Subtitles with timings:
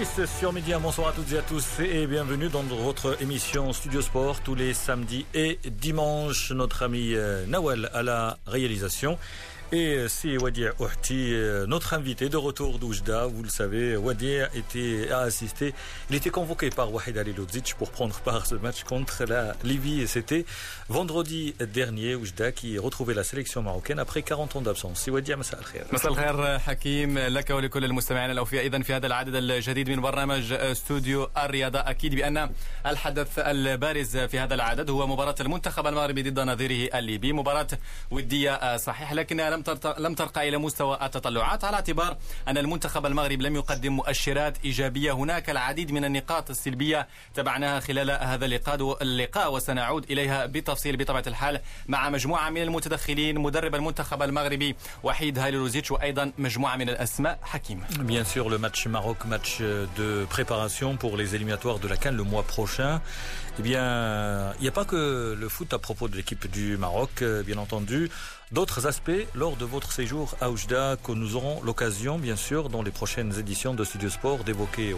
[0.00, 4.00] 17h06 sur Média, bonsoir à toutes et à tous et bienvenue dans votre émission Studio
[4.00, 6.52] Sport tous les samedis et dimanches.
[6.52, 9.18] Notre ami euh, Nawel à la réalisation.
[9.71, 13.25] Et euh, c'est Wadia Ouhti, euh, notre invité de retour d'Oujda.
[13.25, 15.73] Vous le savez, Wadia était, a assisté.
[16.09, 19.55] Il était convoqué par Wahid Ali Lodzic pour prendre part à ce match contre la
[19.63, 20.01] Libye.
[20.01, 20.45] Et c'était
[20.87, 25.01] vendredi dernier, Oujda qui retrouvait la sélection marocaine après 40 ans d'absence.
[25.03, 25.85] C'est Wadia, مساء الخير.
[25.91, 31.29] مساء الخير حكيم لك ولكل المستمعين الأوفياء إذا في هذا العدد الجديد من برنامج استوديو
[31.37, 32.49] الرياضة أكيد بأن
[32.85, 37.67] الحدث البارز في هذا العدد هو مباراة المنتخب المغربي ضد نظيره الليبي مباراة
[38.11, 39.58] ودية صحيح لكنها لم
[39.98, 42.16] لم ترقى إلى مستوى التطلعات على اعتبار
[42.48, 48.44] أن المنتخب المغربي لم يقدم مؤشرات إيجابية هناك العديد من النقاط السلبية تبعناها خلال هذا
[48.44, 55.38] اللقاء اللقاء وسنعود إليها بالتفصيل بطبيعة الحال مع مجموعة من المتدخلين مدرب المنتخب المغربي وحيد
[55.38, 61.16] هايلوزيتش وأيضا مجموعة من الأسماء حكيم Bien sûr, le match Maroc, match de préparation pour
[61.16, 63.00] les éliminatoires de la Cannes le mois prochain.
[63.58, 67.22] Eh bien, il n'y a pas que le foot à propos de l'équipe du Maroc,
[67.48, 68.10] bien entendu.
[68.52, 72.82] D'autres aspects lors de votre séjour à Oujda que nous aurons l'occasion, bien sûr, dans
[72.82, 74.94] les prochaines éditions de Studio Sport d'évoquer.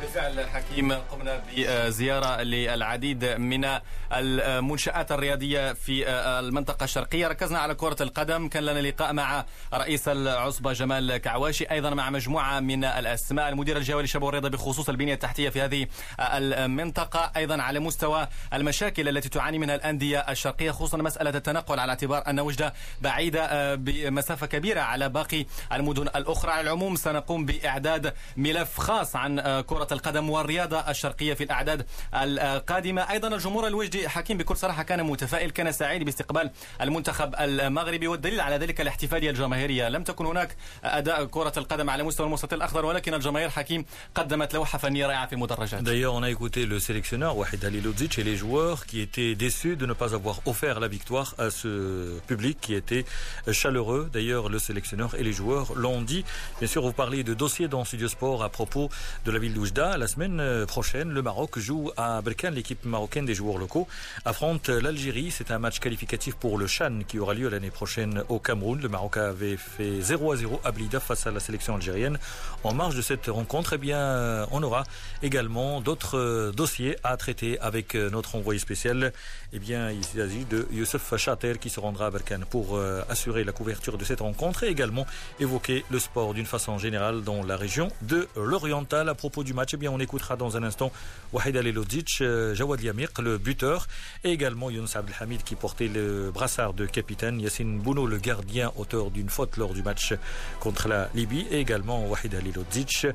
[0.00, 3.68] بالفعل حكيم قمنا بزيارة للعديد من
[4.12, 7.28] المنشآت الرياضية في المنطقة الشرقية.
[7.28, 8.48] ركزنا على كرة القدم.
[8.48, 13.48] كان لنا لقاء مع رئيس العصبة جمال كعواشي أيضا مع مجموعة من الأسماء.
[13.48, 15.86] المدير الجوي للشباب والرياضة بخصوص البنية التحتية في هذه
[16.20, 17.32] المنطقة.
[17.36, 22.40] أيضا على مستوى المشاكل التي تعاني منها الأندية الشرقية خصوصا مسألة التنقل على اعتبار أن
[22.40, 26.50] وجدة بعيدة بمسافة كبيرة على باقي المدن الأخرى.
[26.50, 33.10] على العموم سنقوم بإعداد ملف خاص عن كرة القدم والرياضة الشرقية في الأعداد القادمة.
[33.10, 38.08] أيضا الجمهور الوجدي حكيم بكل صراحة كان متفائل كان سعيد باستقبال المنتخب المغربي.
[38.08, 39.88] والدليل على ذلك الاحتفالية الجماهيرية.
[39.88, 44.78] لم تكن هناك أداء كرة القدم على مستوى المستطيل الأخضر ولكن الجماهير حكيم قدمت لوحة
[44.78, 48.36] فنية رائعة في المدرجات D'ailleurs, on a écouté le sélectionneur Wahid Ali Lodzic et les
[48.36, 52.74] joueurs qui étaient déçus de ne pas avoir offert la victoire à ce public qui
[52.76, 53.04] était
[53.50, 54.08] chaleureux.
[54.12, 56.24] D'ailleurs, le sélectionneur et les joueurs l'ont dit.
[56.58, 58.88] Bien sûr, vous parlez de dossiers dans Studio Sport à propos
[59.24, 59.96] de la ville d'Oujda.
[59.96, 62.54] La semaine prochaine, le Maroc joue à Berkane.
[62.54, 63.88] L'équipe marocaine des joueurs locaux
[64.24, 65.30] affronte l'Algérie.
[65.30, 68.80] C'est un match qualificatif pour le Chan qui aura lieu l'année prochaine au Cameroun.
[68.80, 72.18] Le Maroc avait fait 0 à 0 à Blida face à la sélection algérienne.
[72.64, 74.84] En marge de cette rencontre, eh bien, on aura
[75.22, 79.12] également d'autres dossiers à traiter avec notre envoyé spécial.
[79.52, 82.65] Eh bien, il s'agit de Youssef Chater qui se rendra à Berkane pour
[83.08, 85.06] assurer la couverture de cette rencontre et également
[85.40, 89.08] évoquer le sport d'une façon générale dans la région de l'Oriental.
[89.08, 90.90] À propos du match, eh bien, on écoutera dans un instant
[91.32, 92.22] Wahid Alilodzic,
[92.54, 93.86] Jawad Yamir, le buteur,
[94.24, 99.10] et également Younous Abdelhamid qui portait le brassard de capitaine, Yassine Bouno, le gardien, auteur
[99.10, 100.14] d'une faute lors du match
[100.60, 103.06] contre la Libye, et également Wahid Alilodzic.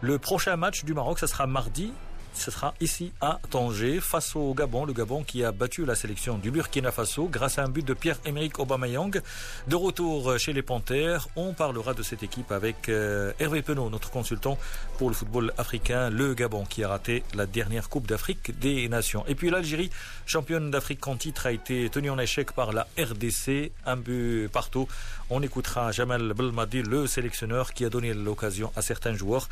[0.00, 1.92] Le prochain match du Maroc, ce sera mardi
[2.38, 6.38] ce sera ici à Tanger face au Gabon, le Gabon qui a battu la sélection
[6.38, 9.20] du Burkina Faso grâce à un but de Pierre-Emerick Aubameyang.
[9.66, 14.56] De retour chez les Panthères, on parlera de cette équipe avec Hervé Penaud, notre consultant
[14.98, 19.24] pour le football africain, le Gabon qui a raté la dernière Coupe d'Afrique des Nations.
[19.28, 19.90] Et puis l'Algérie,
[20.26, 24.88] championne d'Afrique en titre, a été tenue en échec par la RDC, un but partout.
[25.30, 29.48] On écoutera Jamal Belmadi, le sélectionneur qui a donné l'occasion à certains joueurs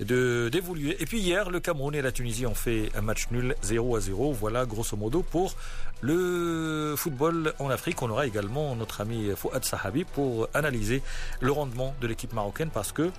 [0.00, 0.96] de d'évoluer.
[1.00, 4.00] Et puis hier, le Cameroun et la Tunisie ont fait un match nul 0 à
[4.00, 4.32] 0.
[4.32, 5.54] Voilà grosso modo pour
[6.02, 8.02] le football en Afrique.
[8.02, 11.02] On aura également notre ami Fouad Sahabi pour analyser
[11.40, 13.10] le rendement de l'équipe marocaine parce que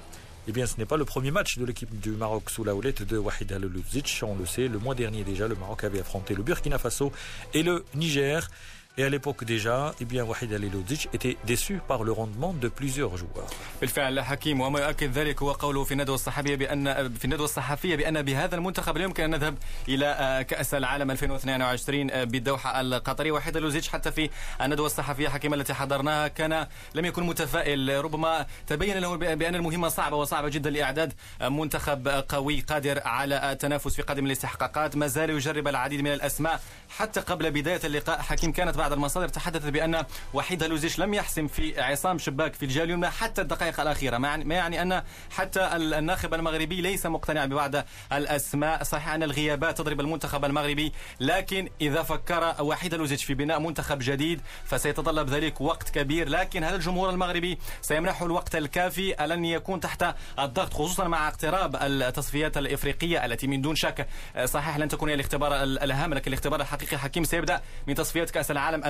[0.47, 3.03] eh bien, ce n'est pas le premier match de l'équipe du Maroc sous la houlette
[3.03, 4.21] de Wahid Al-Luzic.
[4.23, 7.11] On le sait, le mois dernier déjà, le Maroc avait affronté le Burkina Faso
[7.53, 8.49] et le Niger.
[8.97, 13.15] Et à l'époque déjà, eh bien, Wahid Alilodzic était déçu par le rendement de plusieurs
[13.17, 13.49] joueurs.
[13.81, 18.21] بالفعل حكيم وما يؤكد ذلك هو قوله في الندوة الصحفية بأن في الندوة الصحفية بأن
[18.21, 19.57] بهذا المنتخب لا يمكن أن نذهب
[19.87, 24.29] إلى كأس العالم 2022 بالدوحة القطرية وحيد لوزيتش حتى في
[24.61, 28.03] الندوة الصحفية حكيم التي حضرناها كان لم يكن متفائل.
[28.03, 34.01] ربما تبين له بأن المهمة صعبة وصعبة جدا لإعداد منتخب قوي قادر على التنافس في
[34.01, 34.95] قادم الاستحقاقات.
[34.95, 36.61] ما زال يجرب العديد من الأسماء
[36.97, 41.81] حتى قبل بداية اللقاء حكيم كانت بعض المصادر تحدثت بأن وحيد هلوزيش لم يحسم في
[41.81, 47.05] عصام شباك في الجهة اليمنى حتى الدقائق الأخيرة ما يعني أن حتى الناخب المغربي ليس
[47.05, 47.75] مقتنع ببعض
[48.13, 48.83] الأسماء.
[48.83, 54.41] صحيح أن الغيابات تضرب المنتخب المغربي لكن إذا فكر وحيد هلوزيش في بناء منتخب جديد
[54.65, 56.29] فسيتطلب ذلك وقت كبير.
[56.29, 60.05] لكن هل الجمهور المغربي سيمنحه الوقت الكافي؟ ألن يكون تحت
[60.39, 64.07] الضغط خصوصا مع اقتراب التصفيات الإفريقية التي من دون شك
[64.45, 68.61] صحيح لن تكون هي الاختبار الأهم لكن الاختبار الحقيقي حكيم سيبدأ من تصفيات كأس العالم
[68.61, 68.83] العالم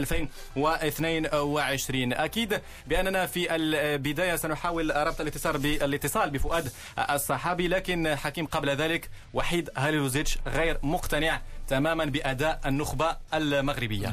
[0.83, 6.71] 2022 أكيد بأننا في البداية سنحاول ربط الاتصال بالاتصال بفؤاد
[7.09, 11.41] الصحابي لكن حكيم قبل ذلك وحيد هاليلوزيتش غير مقتنع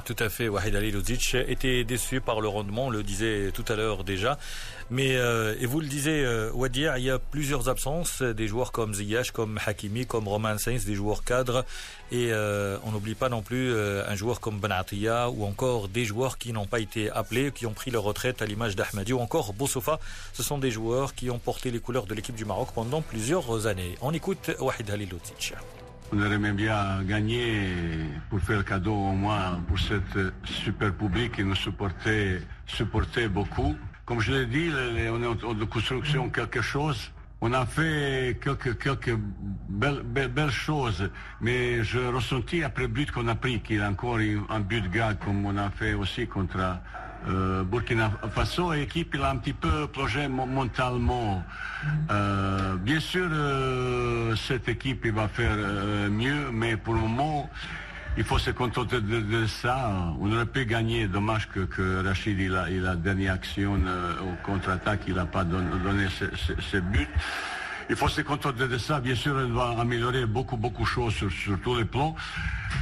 [0.04, 3.64] Tout à fait, Wahid Ali Ludzic était déçu par le rendement, on le disait tout
[3.68, 4.38] à l'heure déjà.
[4.90, 8.94] Mais, euh, et vous le disiez, euh, il y a plusieurs absences, des joueurs comme
[8.94, 11.64] Ziyech, comme Hakimi, comme Roman Sainz, des joueurs cadres.
[12.10, 16.04] Et euh, on n'oublie pas non plus euh, un joueur comme Benatia ou encore des
[16.04, 19.20] joueurs qui n'ont pas été appelés, qui ont pris leur retraite à l'image d'Ahmadi ou
[19.20, 20.00] encore Boussofa.
[20.32, 23.66] Ce sont des joueurs qui ont porté les couleurs de l'équipe du Maroc pendant plusieurs
[23.66, 23.96] années.
[24.00, 25.54] On écoute Wahid Ali Ludzic.
[26.10, 27.68] On aurait même bien gagné
[28.30, 33.76] pour faire cadeau au moins pour cette super public qui nous supportait, supportait beaucoup.
[34.06, 34.70] Comme je l'ai dit,
[35.10, 37.10] on est en construction quelque chose.
[37.42, 39.16] On a fait quelques, quelques
[39.68, 41.10] belles, belles, choses,
[41.42, 44.18] mais je ressentis après le but qu'on a pris qu'il y a encore
[44.48, 46.58] un but gars comme on a fait aussi contre
[47.28, 48.72] euh, Burkina Faso.
[48.72, 51.42] Et l'équipe, il a un petit peu plongé mentalement.
[52.10, 55.56] Euh, bien sûr, euh, cette équipe, va faire
[56.10, 57.50] mieux, mais pour le moment,
[58.16, 60.14] il faut se contenter de, ça.
[60.20, 61.06] On aurait pu gagner.
[61.06, 66.06] Dommage que, Rachid, il a, il a dernière action au contre-attaque, il n'a pas donné,
[66.70, 67.08] ses, buts.
[67.90, 69.00] Il faut se contenter de ça.
[69.00, 72.14] Bien sûr, on doit améliorer beaucoup, beaucoup de choses sur, tous les plans.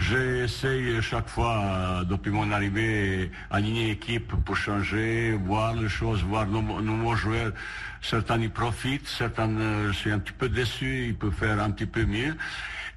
[0.03, 6.61] J'essaye chaque fois, depuis mon arrivée, aligner l'équipe pour changer, voir les choses, voir nos
[6.61, 7.53] nouveaux joueurs.
[8.03, 9.49] Certains y profitent, certains,
[9.87, 12.35] je suis un petit peu déçu, ils peuvent faire un petit peu mieux.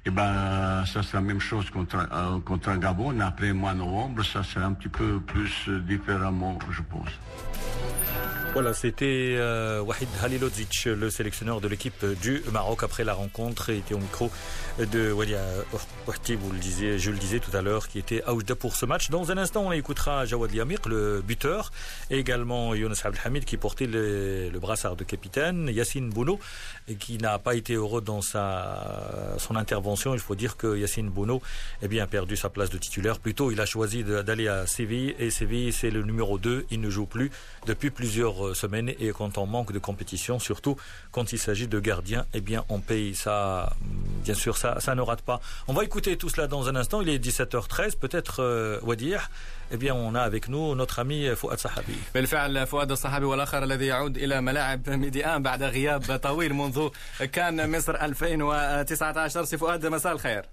[0.02, 3.20] Et eh ben, ça c'est la même chose contre, euh, Gabon.
[3.20, 7.10] Après mois novembre, ça c'est un petit peu plus différemment, je pense.
[8.52, 13.70] Voilà, c'était euh, Wahid Halilodzic, le sélectionneur de l'équipe du Maroc après la rencontre.
[13.70, 14.28] Il était au micro
[14.78, 15.38] de Walia
[16.08, 18.74] Wahti, vous le disiez, je le disais tout à l'heure, qui était à Oujda pour
[18.74, 19.08] ce match.
[19.08, 21.70] Dans un instant, on écoutera Jawad Liamir, le buteur,
[22.10, 26.40] et également Younes Abdelhamid qui portait le, brassard de capitaine, Yassine Bouno,
[26.98, 30.12] qui n'a pas été heureux dans sa, son intervention.
[30.12, 31.40] Il faut dire que Yassine Bouno
[31.82, 33.20] eh bien, a perdu sa place de titulaire.
[33.20, 36.66] Plutôt, il a choisi d'aller à Séville, et Séville, c'est le numéro 2.
[36.72, 37.30] Il ne joue plus
[37.66, 40.75] depuis plusieurs euh, semaines et quand on manque de compétition, surtout
[41.11, 43.73] quand il s'agit de gardiens, eh bien on paye ça.
[44.23, 45.39] Bien sûr, ça, ça ne rate pas.
[45.67, 47.01] On va écouter tout cela dans un instant.
[47.01, 49.29] Il est 17h13, peut-être euh, Wadir.
[49.71, 51.95] Eh bien, on a avec nous notre ami Fouad Sahabi.
[52.13, 56.89] بالفعل فؤاد الصحابي والآخر الذي يعود إلى ملاعب ميديان بعد غياب طويل منذ
[57.31, 60.45] كان مصر 2019 سي فؤاد مساء الخير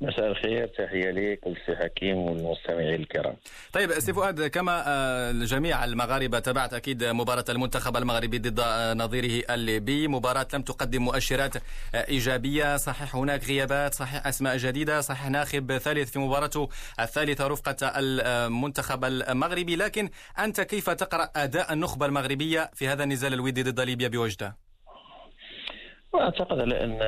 [0.00, 3.36] مساء الخير تحية لك ولسي حكيم والمستمعين الكرام.
[3.72, 9.54] طيب سي فؤاد كما آه، جميع المغاربة تابعت أكيد مباراة المنتخب المغربي ضد آه، نظيره
[9.54, 10.08] الليبي.
[10.08, 11.60] مباراة لم تقدم مؤشرات آه،
[11.94, 12.76] إيجابية.
[12.76, 15.00] صحيح هناك غيابات صحيح أسماء جديدة.
[15.00, 16.68] صحيح ناخب ثالث في مباراته
[17.00, 19.76] الثالثة رفقة المنتخب المغربي.
[19.76, 24.63] لكن أنت كيف تقرأ أداء النخبة المغربية في هذا النزال الودي ضد ليبيا بوجدة؟
[26.14, 27.04] وأعتقد على أنه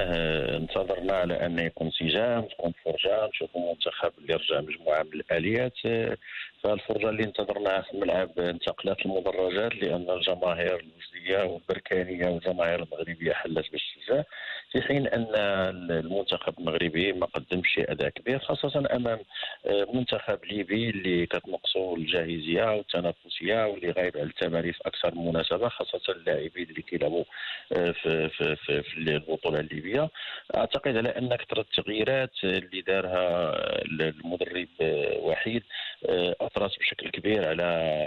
[0.57, 5.73] انتظرنا على انه يكون انسجام تكون فرجه نشوفوا منتخب اللي رجع مجموعة من الآليات.
[6.63, 14.27] فالفرجة اللي انتظرناها في الملعب انتقلت المدرجات لأن الجماهير الوجديه والبركانية والجماهير المغربية حلت باستهزاء
[14.73, 15.27] في حين أن
[15.91, 19.19] المنتخب المغربي ما قدمش شي أداء كبير خاصة أمام
[19.95, 26.01] منتخب ليبي اللي كتنقصه الجاهزية والتنافسية واللي غايب على التمارين في أكثر من مناسبة خاصة
[26.13, 27.25] اللاعبين اللي كيلعبوا
[27.69, 27.93] في,
[28.29, 30.11] في, في, في البطولة الليبية.
[30.57, 33.53] أعتقد على أن كثرة التغييرات اللي دارها
[33.85, 34.69] المدرب
[35.23, 35.63] وحيد
[36.47, 37.63] اثرت بشكل كبير على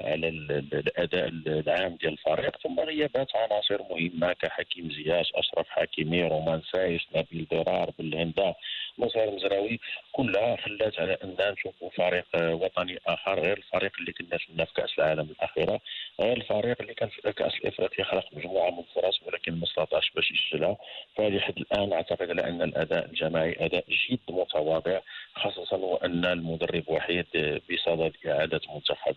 [0.06, 2.58] على الأداء العام ديال الفريق.
[2.58, 8.56] ثم غيابات عناصر مهمة كحكيم زياش أشرف حكيمي رومان سايس نبيل درار بالهندا
[9.00, 9.80] مسار مزراوي
[10.12, 14.90] كلها خلات على أن نشوفوا فريق وطني آخر غير الفريق اللي كنا شفنا في كأس
[15.00, 15.80] العالم الأخيرة
[16.22, 20.32] غير الفريق اللي كان في كأس الافريقيا خلق مجموعة من الفرص ولكن ما استطاعش باش
[20.32, 20.78] يسجلها
[21.16, 25.00] فهذه حد الآن أعتقد على أن الأداء الجماعي أداء جد متواضع
[25.36, 29.16] خاصة وأن المدرب وحيد بصدد إعادة منتخب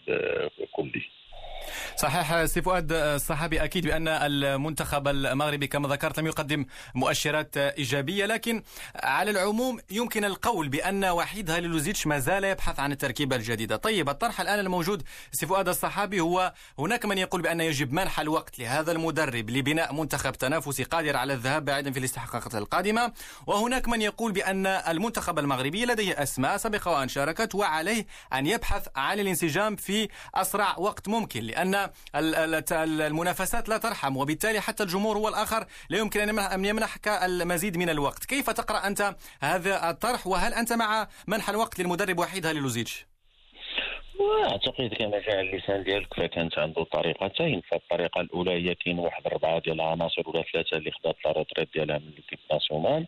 [0.73, 1.03] كلي.
[1.97, 8.63] صحيح سي فؤاد الصحابي أكيد بأن المنتخب المغربي كما ذكرت لم يقدم مؤشرات إيجابية لكن
[8.97, 14.41] على العموم يمكن القول بأن وحيد هاليلوزيتش ما زال يبحث عن التركيبه الجديده طيب الطرح
[14.41, 15.03] الآن الموجود
[15.33, 20.33] سي فؤاد الصحابي هو هناك من يقول بأن يجب منح الوقت لهذا المدرب لبناء منتخب
[20.33, 23.13] تنافسي قادر على الذهاب بعيدا في الاستحقاقات القادمة.
[23.47, 29.21] وهناك من يقول بأن المنتخب المغربي لديه أسماء سبق وأن شاركت وعليه أن يبحث عن
[29.21, 31.52] الانسجام في أسرع وقت ممكن.
[31.53, 31.91] لأن
[33.01, 38.25] المنافسات لا ترحم وبالتالي حتى الجمهور هو الآخر لا يمكن أن يمنحك المزيد من الوقت.
[38.25, 43.07] كيف تقرأ أنت هذا الطرح؟ وهل أنت مع منح الوقت للمدرب وحيد هاليلوزيتش
[44.51, 47.63] اعتقد كما جاء اللسان ديالك فكانت عنده طريقتين.
[47.71, 51.99] فالطريقة الأولى هي كاين واحد اربعه ديال العناصر ولا ثلاثة اللي خدات لا روتريت ديالها
[51.99, 53.07] من ليكيب ناسيونال.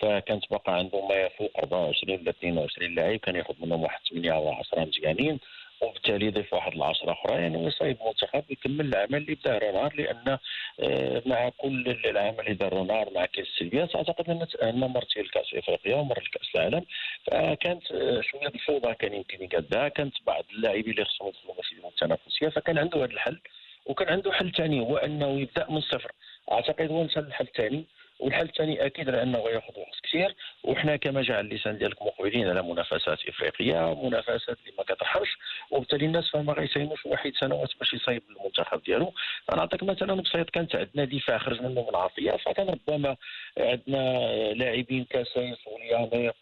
[0.00, 4.52] فكانت بقى عنده ما يفوق 24 ولا 22 لاعب كان ياخذ منهم واحد 8 أو
[4.52, 5.40] 10 مزيانين
[5.80, 10.38] وبالتالي يضيف واحد العشرة أخرى يعني ويصايب المنتخب يكمل العمل اللي بدا رونار لأن
[10.80, 15.54] آه، مع كل العمل اللي دار رونار مع كاس السلبيات أعتقد أن أن مرتين الكأس
[15.54, 16.84] إفريقيا ومر الكأس العالم.
[17.26, 22.48] فكانت آه، شوية الفوضى كان يمكن يقدها كانت بعض اللاعبين اللي خصهم يدخلوا مسيرة التنافسية
[22.48, 23.40] فكان عنده هذا الحل
[23.86, 26.12] وكان عنده حل ثاني هو أنه يبدأ من الصفر
[26.52, 27.84] أعتقد هو الحل الثاني
[28.20, 30.03] والحل الثاني أكيد لأنه غياخذ وقت.
[30.14, 35.28] كثير وحنا كما جاء اللسان ديالك مقبلين على منافسات إفريقية منافسات اللي ما كترحمش
[35.70, 39.12] وبالتالي الناس فما غيساهموش واحد سنوات باش يصايب المنتخب ديالو.
[39.50, 43.16] أنا نعطيك مثلا بسيط كانت عندنا دفاع خرج منه من عافيه فكان ربما
[43.58, 46.36] عندنا لاعبين كاسايس ولياميق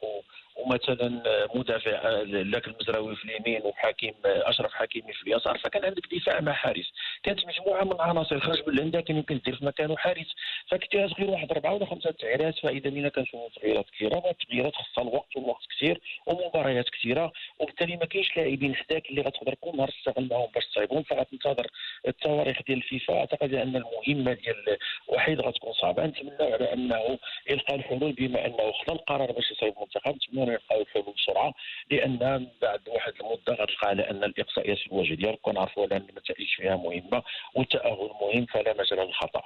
[0.64, 1.22] ومثلا
[1.54, 6.92] مدافع لك المزراوي في اليمين وحكيم أشرف حكيمي في اليسار فكان عندك دفاع مع حارس.
[7.22, 10.34] كانت مجموعة من العناصر خرج من عندها كان يمكن دير في مكانه حارس
[10.68, 12.58] فكنت غير واحد اربعه ولا خمسة تغييرات.
[12.58, 17.32] فإذا بينا كنشوفوا تغييرات كثيرة التغييرات خصها الوقت والوقت كثير ومباريات كثيرة.
[17.58, 21.02] وبالتالي ما كاينش لاعبين حداك اللي غتقدر كل نهار تستغل معاهم باش تصايبهم.
[21.02, 21.66] فغتنتظر
[22.08, 23.14] التواريخ ديال الفيفا.
[23.14, 24.78] أعتقد أن المهمة ديال
[25.08, 26.06] وحيد غتكون صعبة.
[26.06, 27.18] نتمنى على أنه
[27.50, 30.16] يلقى الحلول بما أنه خذا القرار باش يصايب المنتخب.
[30.16, 31.54] نتمنى يلقاو الحلول بسرعة
[31.90, 36.76] لأن بعد واحد المدة غتلقى على أن الإقصائيات في الوجه ديالك كنعرفوا على النتائج فيها
[36.76, 37.22] مهمة
[37.54, 39.42] والتأهل مهم فلا مجال للخطأ.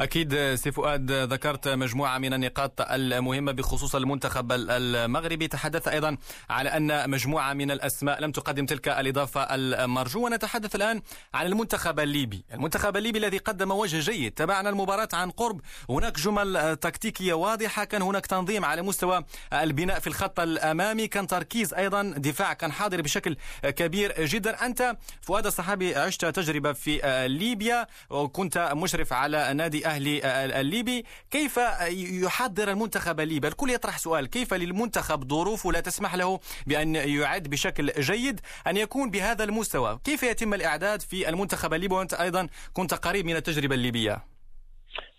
[0.00, 5.48] أكيد سي فؤاد ذكرت مجموعة من النقاط المهمة بخصوص المنتخب المغربي.
[5.48, 6.16] تحدث أيضا
[6.50, 11.02] على أن مجموعة من الأسماء لم تقدم تلك الإضافة المرجوة نتحدث الآن
[11.34, 12.44] عن المنتخب الليبي.
[12.54, 14.32] المنتخب الليبي الذي قدم وجه جيد.
[14.32, 15.60] تابعنا المباراة عن قرب.
[15.90, 17.84] هناك جمل تكتيكية واضحة.
[17.84, 21.08] كان هناك تنظيم على مستوى البناء في الخط الأمامي.
[21.08, 22.52] كان تركيز أيضا دفاع.
[22.52, 24.66] كان حاضر بشكل كبير جدا.
[24.66, 30.20] أنت فؤاد الصحابي عشت تجربة في ليبيا وكنت مشرف على نادي أهلي
[30.60, 31.04] الليبي.
[31.30, 31.60] كيف
[32.24, 37.92] يحضر المنتخب الليبي؟ الكل يطرح سؤال كيف للمنتخب ظروفه؟ لا تسمح له بأن يعد بشكل
[37.98, 40.00] جيد أن يكون بهذا المستوى.
[40.04, 44.24] كيف يتم الإعداد في المنتخب الليبي؟ وأنت أيضا كنت قريب من التجربة الليبية.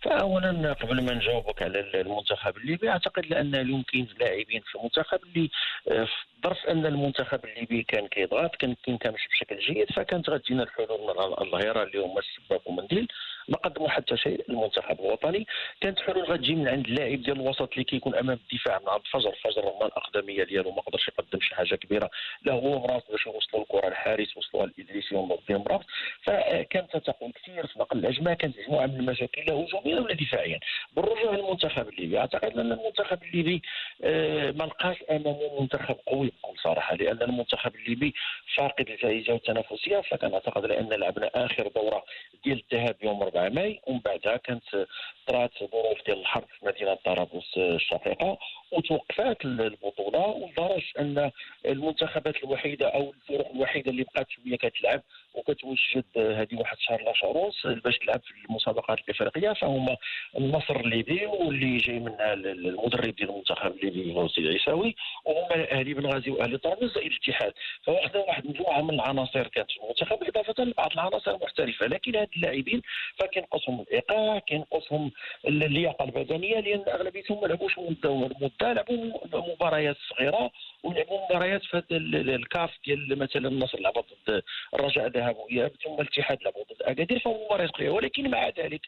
[0.02, 5.50] فاولا قبل ما نجاوبك على المنتخب الليبي أعتقد لأن يمكن لاعبين في المنتخب اللي
[5.92, 6.08] آه،
[6.44, 11.84] ظرف أن المنتخب الليبي كان كيضغط كان كيمشي بشكل جيد فكانت غتجينا الحلول من الظهيرة
[11.84, 13.08] اللي هما السباك ومنديل.
[13.52, 15.48] ما قدموا حتى شيء المنتخب الوطني.
[15.82, 19.36] كانت حلول غتجي من عند اللاعب ديال الوسط اللي كيكون أمام الدفاع من عند فجر
[19.44, 22.10] فجر رغم الأقدمية ديالو ما قدرش يقدم شي حاجة كبيرة.
[22.46, 25.82] لا هو مرات باش يوصلوا الكرة الحارس وصلوها الادريسي ونضيف مرات
[26.24, 30.60] فكانت تقوم كثير في نقل الهجمه كانت مجموعة من المشاكل لا هجوميا ولا دفاعيا.
[30.96, 33.62] بالرجوع للمنتخب الليبي أعتقد أن المنتخب الليبي
[34.04, 38.14] آه، ما لقاش امامه منتخب قوي بكل صراحة لأن المنتخب الليبي
[38.56, 42.04] فاقد الجائزه والتنافسيه فكان أعتقد لأن لعبنا آخر دورة
[42.44, 44.88] ديال الذهاب يوم 4 ماي ومن بعدها كانت
[45.28, 48.38] طرات ظروف ديال الحرب في مدينة طرابلس الشقيقة.
[48.72, 51.32] وتوقفات البطولة ولدرجه أن
[51.66, 55.02] المنتخبات الوحيدة أو الفرق الوحيدة اللي بقات شوية كتلعب
[55.42, 57.52] وكتوجد هذه واحد شهر لا شهر
[57.84, 59.98] باش تلعب في المسابقات الإفريقية فهما
[60.38, 64.96] النصر الليبي واللي جاي منها المدرب ديال المنتخب الليبي هو السيد عيساوي
[65.26, 67.54] وهما الأهلي بن غازي وأهلي طرابلس زائد الاتحاد.
[67.84, 71.88] فواحد واحد مجموعة من العناصر كانت في المنتخب إضافة لبعض العناصر المحترفة.
[71.88, 72.82] لكن هاد اللاعبين
[73.20, 75.12] فكينقصهم الإيقاع كينقصهم
[75.48, 80.52] اللياقة البدنية لأن أغلبيتهم ما لعبوش مدة لعبوا مباريات صغيرة
[80.84, 86.64] ولعبوا مباريات في الكاف ديال مثلا النصر لعب ضد الرجاء ذهب وإياب ثم الاتحاد لعبوا
[86.64, 87.90] ضد أكادير فهو مباريات قوية.
[87.90, 88.82] ولكن مع ذلك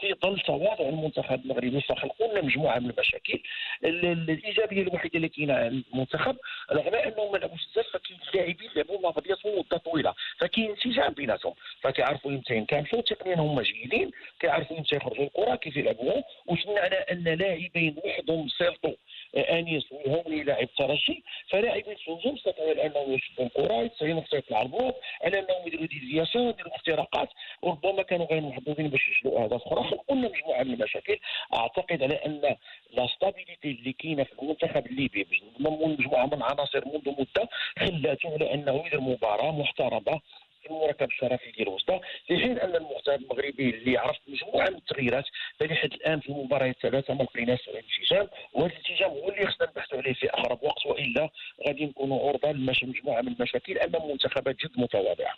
[0.00, 3.42] في ظل تواضع المنتخب المغربي فخلقوا لنا مجموعة من المشاكل
[3.84, 6.36] الإيجابية الوحيدة اللي كاينة عند المنتخب
[6.72, 10.14] رغم انهم ما لعبوش بزاف فكاين لاعبين لعبوا مع بعضياتهم مدة طويلة.
[10.38, 11.54] فكاين انسجام بيناتهم.
[11.80, 16.24] فكيعرفوا إمتى ينكمشوا تقنيا هم جيدين كيعرفوا إمتى يخرجوا الكرة كيف يلعبوها
[16.68, 18.92] على أن لاعبين وحدهم سيرتو
[19.36, 25.66] انيس وهوني لاعب ترجي فلاعبين الهجوم استطاعوا انهم يشدوا الكرة يستعينوا في العرضات على انهم
[25.66, 27.28] يديروا ديفياسيون يديروا اختراقات
[27.62, 31.18] وربما كانوا غير محظوظين باش يسجلوا أهداف أخرى خلقوا مجموعه من المشاكل.
[31.54, 32.56] أعتقد على أن
[32.92, 35.26] لا ستابيليتي اللي كاينة في المنتخب الليبي
[35.60, 40.20] مجموعة من العناصر منذ مدة خلاته على انه يدير مباراة محترمة
[40.69, 45.25] المركب الشرفي ديال الوسطى في حين ان المغترب المغربي اللي عرف مجموعه من التغييرات
[45.59, 50.13] فلحد الان في المباريات الثلاثه ما لقيناش انسجام وهذا الانسجام هو اللي خصنا نبحثوا عليه
[50.13, 51.29] في اقرب وقت والا
[51.67, 55.35] غادي نكونوا عرضه لمجموعه من المشاكل امام منتخبات جد متواضعه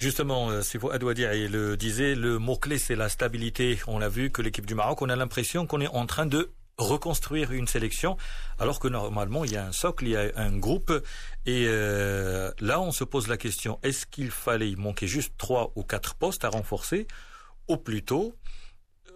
[0.00, 3.78] Justement, euh, Sifo Adouadi le disait, le mot-clé c'est la stabilité.
[3.86, 6.50] On l'a vu que l'équipe du Maroc, on a l'impression qu'on est en train de
[6.79, 8.17] reconstruire une sélection
[8.57, 10.91] alors que normalement il y a un socle, il y a un groupe.
[11.45, 15.83] Et euh, là on se pose la question est-ce qu'il fallait manquer juste trois ou
[15.83, 17.07] quatre postes à renforcer
[17.67, 18.33] ou plutôt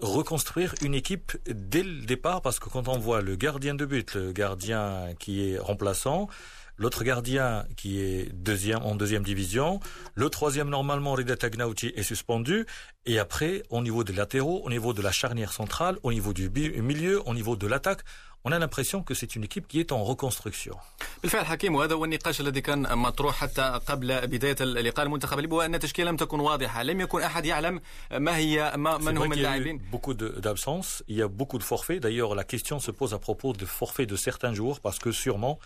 [0.01, 2.41] reconstruire une équipe dès le départ?
[2.41, 6.27] Parce que quand on voit le gardien de but, le gardien qui est remplaçant,
[6.77, 9.81] l'autre gardien qui est deuxième en deuxième division,
[10.15, 12.67] le troisième normalement Rida Tagnauti est suspendu
[13.07, 16.50] et après au niveau des latéraux, au niveau de la charnière centrale, au niveau du
[16.91, 18.03] milieu, au niveau de l'attaque,
[18.45, 20.77] on a l'impression que c'est une équipe qui est en reconstruction.
[21.23, 25.75] بالفعل حكيم وهذا هو النقاش الذي كان مطروح حتى قبل بدايه اللقاء المنتخب الليبي وان
[25.75, 27.81] التشكيله لم تكن واضحه، لم يكن احد يعلم
[28.12, 29.81] ما هي ما من هم اللاعبين.
[29.93, 32.00] Beaucoup d'absence, il y a beaucoup de forfaits.
[32.00, 35.59] D'ailleurs, la question se pose à propos de forfaits de certains joueurs parce que sûrement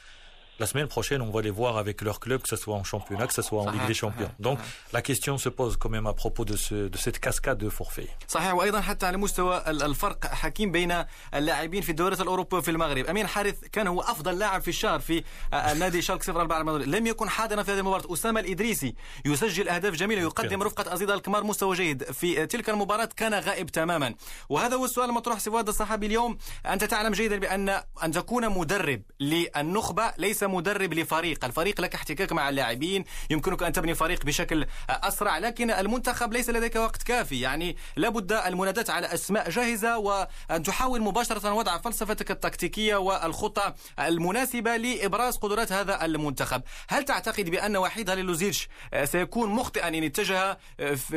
[0.60, 3.28] la semaine prochaine, on va les voir avec leur club, que ce soit en championnat,
[3.28, 4.32] que ce soit en Ligue des Champions.
[4.40, 4.58] Donc,
[4.94, 8.10] la question se pose quand même à propos de, ce, de cette cascade de forfaits.
[8.28, 8.54] صحيح.
[8.54, 13.06] وأيضا حتى على مستوى الفرق حكيم بين اللاعبين في الدوريات الأوروبية في المغرب.
[13.06, 15.24] امين حارث كان هو أفضل لاعب في الشهر في
[15.54, 18.14] نادي شالك 04 لم يكن حاضرا في هذه المباراة.
[18.14, 18.96] أسامة الإدريسي
[19.26, 23.10] يسجل أهداف جميلة يقدم رفقة أزيد الكمار مستوى جيد في تلك المباراة.
[23.16, 24.16] كان غائب تماما.
[24.50, 26.38] وهذا هو السؤال المطروح سي فؤاد الصحابي اليوم.
[26.66, 27.70] أنت تعلم جيدا بأن
[28.04, 31.46] أن تكون مدرب للنخبة ليس مدرب لفريق.
[31.46, 36.76] الفريق لك احتكاك مع اللاعبين يمكنك أن تبني فريق بشكل أسرع لكن المنتخب ليس لديك
[36.76, 37.42] وقت كافي.
[37.42, 45.38] يعني لابد المناداة على أسماء جاهزة وأن تحاول مباشرة وضع فلسفتك التكتيكية والخطة المناسبة لإبراز
[45.38, 46.62] قدرات هذا المنتخب.
[46.90, 48.68] هل تعتقد بأن وحيد هاليلوزيتش
[49.04, 50.58] سيكون مخطئا إن اتجه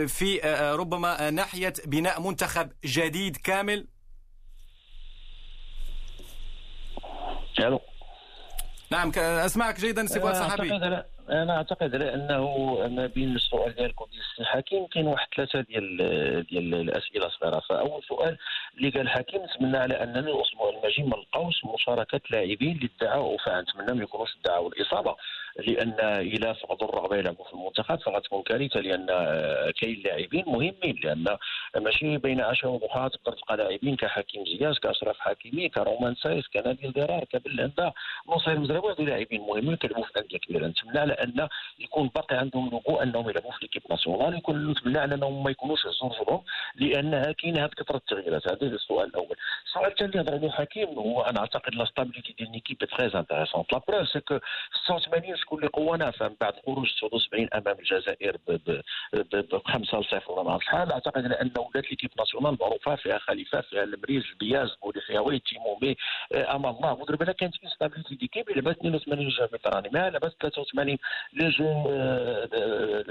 [0.06, 0.40] في
[0.78, 3.86] ربما ناحية بناء منتخب جديد كامل؟
[7.58, 7.80] ألو.
[8.92, 10.72] نعم أسمعك جيدا سي فؤاد صحابي
[11.30, 15.96] أنا أعتقد أنه ما بين السؤال ديالكم ديال السي حكيم كاين واحد ثلاثة ديال
[16.50, 17.60] ديال الأسئلة صغيرة.
[17.68, 18.38] فأول سؤال
[18.76, 23.92] اللي قال حكيم نتمنى على اننا الأسبوع الماجي ما نلقاوش مشاركة لاعبين اللي ادعوا فنتمنى
[23.98, 25.16] ما يكونوش ادعوا الاصابه
[25.56, 29.06] لأن إلى فقدوا الرغبة يلعبوا في المنتخب فغتكون كارثة لأن
[29.80, 31.36] كاين لاعبين مهمين لأن
[31.76, 37.24] ماشي بين عشاء وضحى تقدر تلقى لاعبين كحكيم زياش كأشرف حكيمي كرومان سايس كناديل ديرار
[37.24, 37.92] كبلندا
[38.28, 42.70] نصير مزربي هذو لاعبين مهمين كيلعبوا في انديه كبيره نتمنى على ان يكون باقي عندهم
[42.70, 44.38] لوغو أنهم يلعبوا في ليكيب ناسيونال.
[44.38, 46.42] يكون نتمنى على أنهم ما يكونوش زرزرهم
[46.74, 48.48] لأن كاين هذه كثرة التغييرات.
[48.48, 49.36] هذا السؤال الأول.
[49.66, 53.72] السؤال الثاني اللي هضر عليه حكيم هو أنا أعتقد لا ستابيليتي ديال ليكيب تري انتريسونت
[53.72, 54.38] لا بروف سي كو
[54.86, 60.58] 86 شكون اللي قوانا من بعد خروج 79 أمام الجزائر ب 5 0 ولا ما
[60.62, 65.96] شحال أعتقد انه ولات ليكيب ناسيونال معروفه فيها خليفة فيها المريج بياز بولي خياوي تيمومي
[66.34, 66.92] اما الله.
[66.92, 70.98] ودربنا كانت انستابيليتي ديكيب لعبات 82 جوج فيتراني ما لعبات 83
[71.32, 71.84] لي جو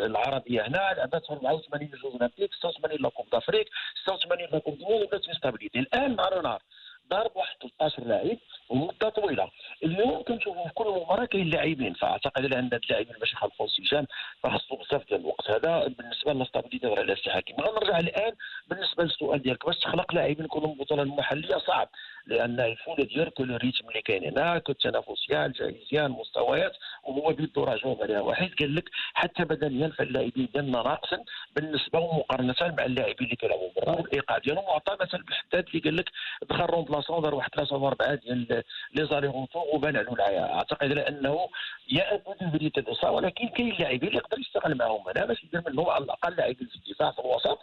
[0.06, 0.94] العربية هنا.
[0.98, 3.68] لعبات 84 جوج اولمبيك 86 لا كوب دافريك
[4.06, 6.62] 86 لا كوب دو ولات انستابيليتي الآن نهار نهار
[7.10, 8.38] ضارب واحد 13 لاعب
[8.70, 9.50] ومدة طويلة.
[9.84, 11.94] اليوم كنشوفوا في كل مباراة كاين لاعبين.
[11.94, 14.06] فأعتقد ان اللاعبين باش يخلصوا السجان
[14.44, 15.50] فخصوا بزاف ديال الوقت.
[15.50, 18.34] هذا بالنسبة للاستابيليتي على السي حكيم غنرجع الآن
[18.68, 21.90] بالنسبة للسؤال ديالك باش تخلق لاعبين يكونوا البطولة المحلية؟ صعب.
[22.30, 28.22] لأن الفول كل الريتم اللي كاين هناك التنافسيه الجاهزيه المستويات وهو بيدو جاوب عليها.
[28.22, 31.20] واحد قال لك حتى بدنيا فاللاعبين ديالنا ناقصين
[31.56, 34.64] بالنسبة ومقارنة مع اللاعبين اللي كيلعبوا برا والإيقاع ديالهم.
[34.64, 36.10] وعطى مثل بالحداد اللي قال لك
[36.50, 38.64] دخل رومبلاسون دار واحد ثلاثة وأربعة ديال
[38.94, 40.54] لي روتور وبان على العيا.
[40.54, 41.50] أعتقد انه
[41.92, 42.34] يا أبو
[43.10, 46.76] ولكن كاين لاعبين اللي يقدر يشتغل معاهم هنا باش يدير منهم على الأقل لاعبين في
[46.76, 47.59] الدفاع في الوسط.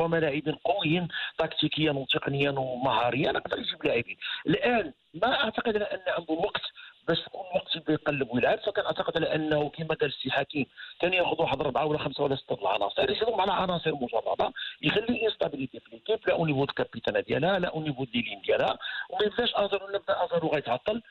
[0.00, 1.08] ربما لاعبين قويين
[1.38, 3.32] تكتيكيا وتقنيا ومهاريا.
[3.32, 4.16] يقدر يجيب لاعبين.
[4.46, 6.62] الآن ما أعتقد أن عنده الوقت
[7.08, 10.66] باش كل وقت يبدا يقلب ويلعب فكان أعتقد على أنه كما قال السي حكيم
[11.00, 13.10] كان يأخذ واحد اربعه ولا خمسة ولا ستة العناصر.
[13.10, 17.82] يزيدوا على عناصر مجردة يخلي انستابيليتي في ليكيب لا أو نيفو الكابيتان ديالها لا أو
[17.82, 18.78] نيفو ديلين ديالها.
[19.10, 21.02] وما يبداش ازرو نبدا ازرو غيتعطل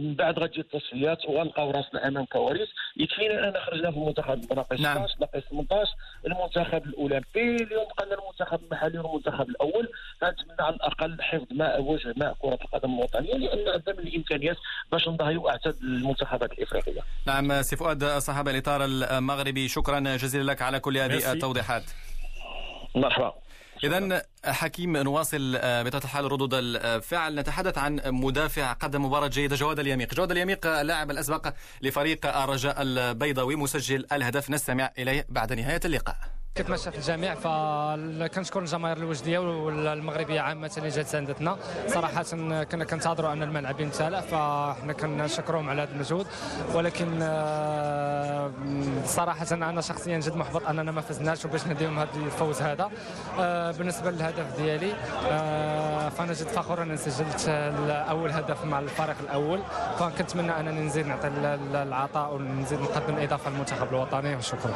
[0.00, 5.06] ومن بعد غتجي التصفيات وغنلقاو راسنا امام كوارث يكفينا أننا خرجنا في المنتخب ناقص نعم.
[5.06, 5.90] 16 ناقص 18
[6.26, 9.88] المنتخب الأولمبي اليوم بقى المنتخب المحلي والمنتخب الأول
[10.20, 14.56] فنتمنى على الأقل حفظ ماء وجه ماء كرة القدم الوطنية لأن عندنا من الإمكانيات
[14.92, 17.00] باش نضاهيو أعتاد المنتخبات الإفريقية.
[17.26, 21.82] نعم سي فؤاد صاحب الإطار المغربي شكرا جزيلا لك على كل هذه التوضيحات.
[22.94, 23.34] مرحبا.
[23.84, 27.34] إذا حكيم نواصل بطبيعة الحال ردود الفعل.
[27.34, 30.14] نتحدث عن مدافع قدم مباراة جيدة جواد اليميق.
[30.14, 34.50] جواد اليميق اللاعب الأسبق لفريق الرجاء البيضاوي مسجل الهدف.
[34.50, 36.39] نستمع إليه بعد نهاية اللقاء.
[36.54, 42.22] كتمشى في الجميع فكنشكر الجماهير الوجدية والمغربية عامة اللي جات ساندتنا صراحة
[42.64, 46.26] كنا كنتظروا أن الملعب يمتلأ فاحنا كنشكرهم على هذا المجهود.
[46.74, 47.18] ولكن
[49.04, 52.90] صراحة أنا شخصيا جد محبط أننا ما فزناش وباش نديهم هذا الفوز هذا.
[53.78, 54.94] بالنسبة للهدف ديالي
[56.10, 57.48] فأنا جد فخور اني سجلت
[57.88, 59.60] اول هدف مع الفريق الأول.
[59.98, 61.28] فكنتمنى أنني نزيد نعطي
[61.82, 64.74] العطاء ونزيد نقدم اضافه للمنتخب الوطني وشكرا.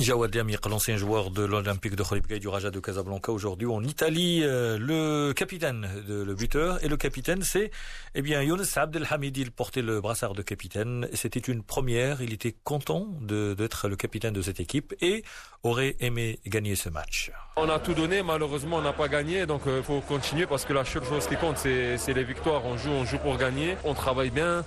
[0.00, 4.40] Jawad Diamir, l'ancien joueur de l'Olympique de Kholib du Raja de Casablanca, aujourd'hui en Italie,
[4.42, 7.70] euh, le capitaine, de, le buteur, et le capitaine, c'est,
[8.14, 12.56] eh bien, Younes Abdelhamid, il portait le brassard de capitaine, c'était une première, il était
[12.64, 14.94] content d'être le capitaine de cette équipe.
[15.02, 15.22] Et
[15.62, 17.30] aurait aimé gagner ce match.
[17.56, 20.64] On a tout donné, malheureusement on n'a pas gagné, donc il euh, faut continuer parce
[20.64, 23.76] que la seule chose qui compte c'est les victoires, on joue, on joue pour gagner,
[23.84, 24.64] on travaille bien,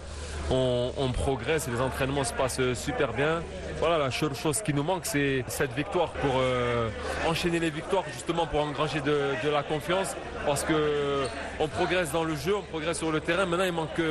[0.51, 3.41] on, progresse, les entraînements se passent super bien.
[3.79, 6.89] Voilà, la seule chose qui nous manque, c'est cette victoire pour euh,
[7.27, 11.25] enchaîner les victoires, justement pour engranger de, la confiance, parce que
[11.59, 13.45] on progresse dans le jeu, on progresse sur le terrain.
[13.45, 14.01] Maintenant, il manque,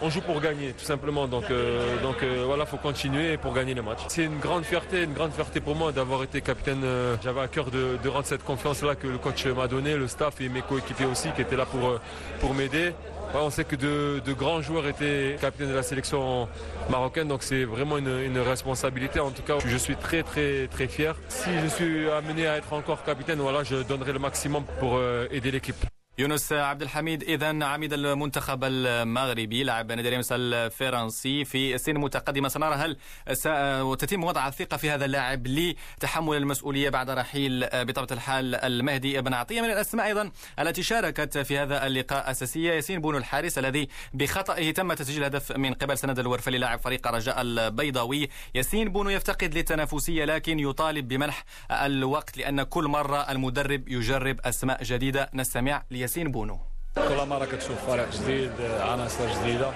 [0.00, 1.26] on joue pour gagner, tout simplement.
[1.26, 4.00] Donc, euh, donc euh, voilà, faut continuer pour gagner le match.
[4.08, 6.84] C'est une grande fierté, une grande fierté pour moi d'avoir été capitaine.
[7.22, 10.48] J'avais à cœur de, rendre cette confiance-là que le coach m'a donné, le staff et
[10.48, 12.00] mes coéquipiers aussi, qui étaient là pour
[12.40, 12.92] pour m'aider
[13.34, 16.48] on sait que de, grands joueurs étaient capitaines de la sélection
[16.88, 19.20] marocaine, donc c'est vraiment une, responsabilité.
[19.20, 21.14] En tout cas, je suis très très très fier.
[21.28, 25.26] Si je suis amené à être encore capitaine, voilà, je donnerai le maximum pour euh,
[25.30, 25.76] aider l'équipe.
[26.18, 32.74] يونس عبد الحميد إذا عميد المنتخب المغربي لاعب نادي ريمس الفرنسي في سن متقدمه سنرى
[32.74, 32.96] هل
[33.32, 39.60] ستتم وضع الثقة في هذا اللاعب لتحمل المسؤولية بعد رحيل بطبيعة الحال المهدي بن عطية.
[39.60, 44.92] من الأسماء أيضا التي شاركت في هذا اللقاء اساسيه ياسين بونو الحارس الذي بخطئه تم
[44.92, 48.28] تسجيل هدف من قبل سند الورفلي لاعب فريق رجاء البيضاوي.
[48.54, 55.30] ياسين بونو يفتقد للتنافسية لكن يطالب بمنح الوقت لأن كل مرة المدرب يجرب أسماء جديدة.
[55.34, 56.59] نستمع لياسين ياسين بونو
[56.95, 59.71] كل مره كتشوف فريق جديد عناصر جديده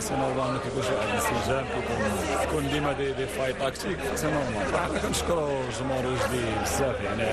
[0.00, 4.26] سي نورمال ملي كيكون شي واحد الانسجام كيكون تكون ديما دي, دي فاي تاكتيك سي
[4.26, 7.24] نورمال صراحه كنشكروا الجمهور وجدي بزاف يعني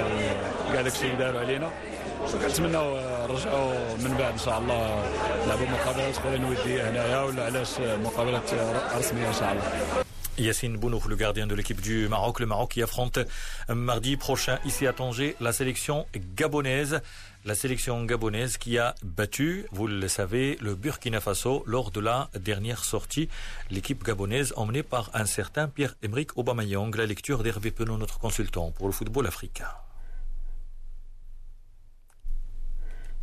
[0.74, 1.70] كاع داكشي اللي داروا علينا
[2.44, 5.06] كنتمناو نرجعوا من بعد ان شاء الله
[5.46, 8.54] نلعبوا مقابلات اخرى وديه هنايا ولا علاش مقابلات
[8.98, 10.04] رسميه ان شاء الله
[10.40, 12.40] Yassine Bounouf, le gardien de l'équipe du Maroc.
[12.40, 13.20] Le Maroc qui affronte
[13.68, 16.06] mardi prochain ici à Tanger la sélection
[16.40, 17.02] gabonaise.
[17.47, 22.31] La sélection gabonaise qui a battu, vous le savez, le Burkina Faso lors de la
[22.41, 23.29] dernière sortie.
[23.71, 26.97] L'équipe gabonaise emmenée par un certain Pierre-Emerick Aubameyang.
[26.97, 29.69] La lecture d'Hervé Penon, notre consultant pour le football africain.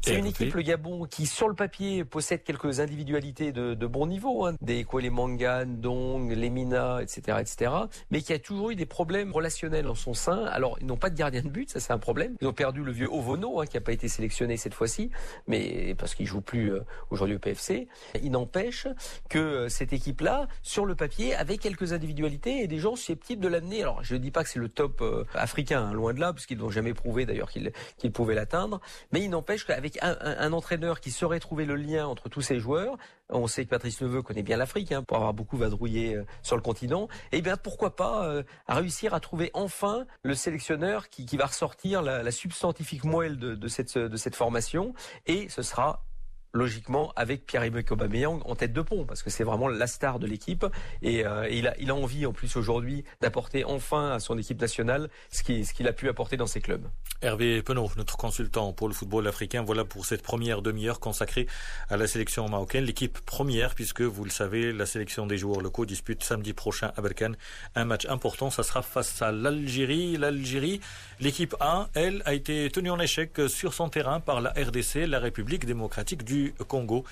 [0.04, 4.08] C'est une équipe, le Gabon, qui sur le papier possède quelques individualités de, de bon
[4.08, 7.72] niveau, hein, des Mangan, Dong, Lemina, etc., etc.,
[8.10, 10.46] mais qui a toujours eu des problèmes relationnels en son sein.
[10.46, 12.36] Alors, ils n'ont pas de gardien de but, ça c'est un problème.
[12.42, 15.12] Ils ont perdu le vieux Ovono, hein, qui n'a pas été sélectionné cette fois-ci,
[15.48, 17.88] mais parce qu'il joue plus euh, aujourd'hui au PFC.
[18.24, 18.88] Il n'empêche
[19.30, 23.48] que euh, cette équipe-là, sur le papier, avait quelques individualités et des gens susceptibles de
[23.48, 23.84] l'amener.
[23.84, 26.34] Alors, je ne dis pas que c'est le top euh, africain, hein, loin de là,
[26.34, 31.00] parce qu'ils n'ont jamais prouvé d'ailleurs qu'ils pouvaient l'atteindre, mais il n'empêche qu'avec un, entraîneur
[31.00, 32.98] qui saurait trouver le lien entre tous ces joueurs,
[33.30, 36.56] on sait que Patrice Neveu connaît bien l'Afrique, hein, pour avoir beaucoup vadrouillé euh, sur
[36.56, 41.38] le continent, et eh bien pourquoi pas euh, réussir à trouver enfin le sélectionneur qui,
[41.38, 44.94] va ressortir la, substantifique moelle de, de cette formation,
[45.28, 46.04] et ce sera
[46.54, 50.28] logiquement avec Pierre-Emerick Aubameyang en tête de pont parce que c'est vraiment la star de
[50.28, 50.66] l'équipe
[51.02, 54.60] et, euh, il, a, il a envie en plus aujourd'hui d'apporter enfin à son équipe
[54.60, 56.88] nationale ce qu'il ce a pu apporter dans ses clubs.
[57.22, 61.48] Hervé Penaud, notre consultant pour le football africain, voilà pour cette première demi-heure consacrée
[61.90, 65.86] à la sélection marocaine, l'équipe première puisque vous le savez, la sélection des joueurs locaux
[65.86, 67.38] dispute samedi prochain à Berkane
[67.76, 70.18] un match important, ça sera face à l'Algérie.
[70.18, 70.82] L'Algérie,
[71.22, 75.20] l'équipe A, elle, a été tenue en échec sur son terrain par la RDC, la
[75.20, 77.06] République démocratique du Congo.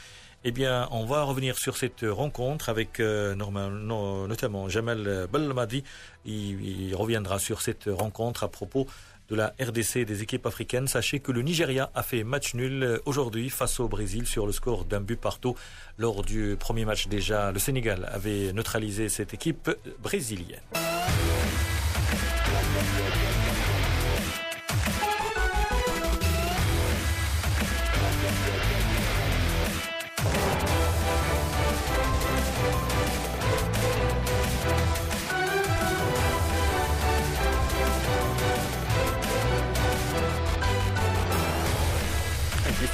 [0.43, 5.83] Eh bien, on va revenir sur cette rencontre avec euh, notamment Jamal Balmadi.
[6.25, 8.87] Il, reviendra sur cette rencontre à propos
[9.29, 10.87] de la RDC des équipes africaines.
[10.87, 14.85] Sachez que le Nigeria a fait match nul aujourd'hui face au Brésil sur le score
[14.85, 15.55] d'un but partout.
[15.97, 19.69] Lors du premier match déjà, le Sénégal avait neutralisé cette équipe
[20.01, 20.61] brésilienne.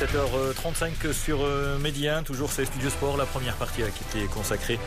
[0.03, 4.77] H 35 sur euh, Médien, toujours c'est Studio Sport, la première partie qui était consacrée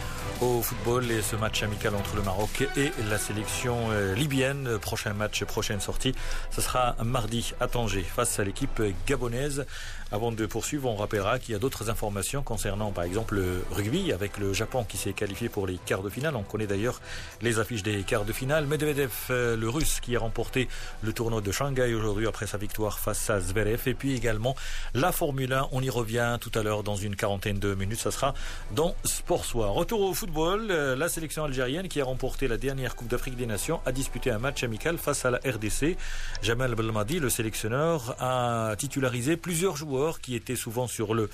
[0.42, 4.78] au football et ce match amical entre le Maroc et la sélection euh, libyenne.
[4.78, 6.14] Prochain match, prochaine sortie,
[6.50, 9.64] ce sera mardi à Tanger face à l'équipe gabonaise.
[10.10, 14.10] Avant de poursuivre, on rappellera qu'il y a d'autres informations concernant par exemple le rugby
[14.10, 16.34] avec le Japon qui s'est qualifié pour les quarts de finale.
[16.34, 17.02] On connaît d'ailleurs
[17.42, 18.66] les affiches des quarts de finale.
[18.66, 20.66] Medvedev, euh, le russe qui a remporté
[21.02, 23.82] le tournoi de Shanghai aujourd'hui après sa victoire face à Zverev.
[23.84, 24.56] Et puis également
[24.94, 28.00] La Formule 1, on y revient tout à l'heure dans une quarantaine de minutes.
[28.00, 28.32] Ça sera
[28.70, 29.74] dans Sport Soir.
[29.74, 30.68] Retour au football.
[30.70, 34.30] Euh, la sélection algérienne qui a remporté la dernière Coupe d'Afrique des Nations a disputé
[34.30, 35.98] un match amical face à la RDC.
[36.40, 41.28] Jamal Belmadi, le sélectionneur, a titularisé plusieurs joueurs qui étaient souvent sur le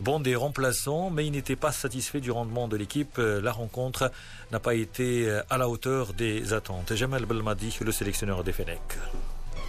[0.00, 3.18] banc des remplaçants, mais il n'était pas satisfait du rendement de l'équipe.
[3.18, 4.10] Euh, la rencontre
[4.50, 6.94] n'a pas été euh, à la hauteur des attentes.
[6.94, 8.80] Jamal Belmadi, le sélectionneur des Fenech.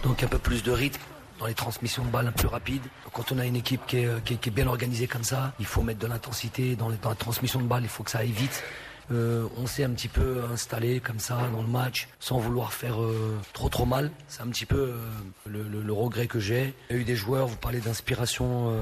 [0.02, 1.00] Donc un peu plus de rythme
[1.38, 2.82] dans les transmissions de balles un peu rapides.
[3.12, 6.06] Quand on a une équipe qui est, bien organisée comme ça, il faut mettre de
[6.06, 8.62] l'intensité dans, la transmission de balles, il faut que ça aille vite.
[9.12, 13.00] Euh, on s'est un petit peu installé comme ça dans le match, sans vouloir faire
[13.00, 14.10] euh, trop trop mal.
[14.28, 14.94] C'est un petit peu
[15.46, 16.74] euh, le, regret que j'ai.
[16.90, 18.72] Il y a eu des joueurs, vous parlez d'inspiration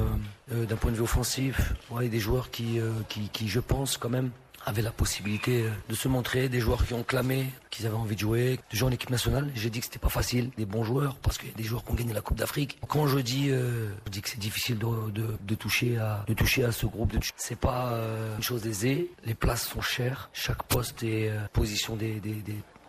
[0.50, 4.30] d'un point de vue offensif, ouais, des joueurs qui, qui, je pense, quand même,
[4.66, 8.14] avaient la possibilité euh, de se montrer, des joueurs qui ont clamé, qu'ils avaient envie
[8.14, 9.50] de jouer, des joueurs en équipe nationale.
[9.54, 11.84] J'ai dit que c'était pas facile, des bons joueurs, parce qu'il y a des joueurs
[11.84, 12.78] qui ont gagné la Coupe d'Afrique.
[12.88, 16.72] Quand je dis, euh, je dis que c'est difficile de, toucher à, de toucher à
[16.72, 19.10] ce groupe, c'est pas euh, une chose aisée.
[19.24, 22.20] Les places sont chères, chaque poste et position des,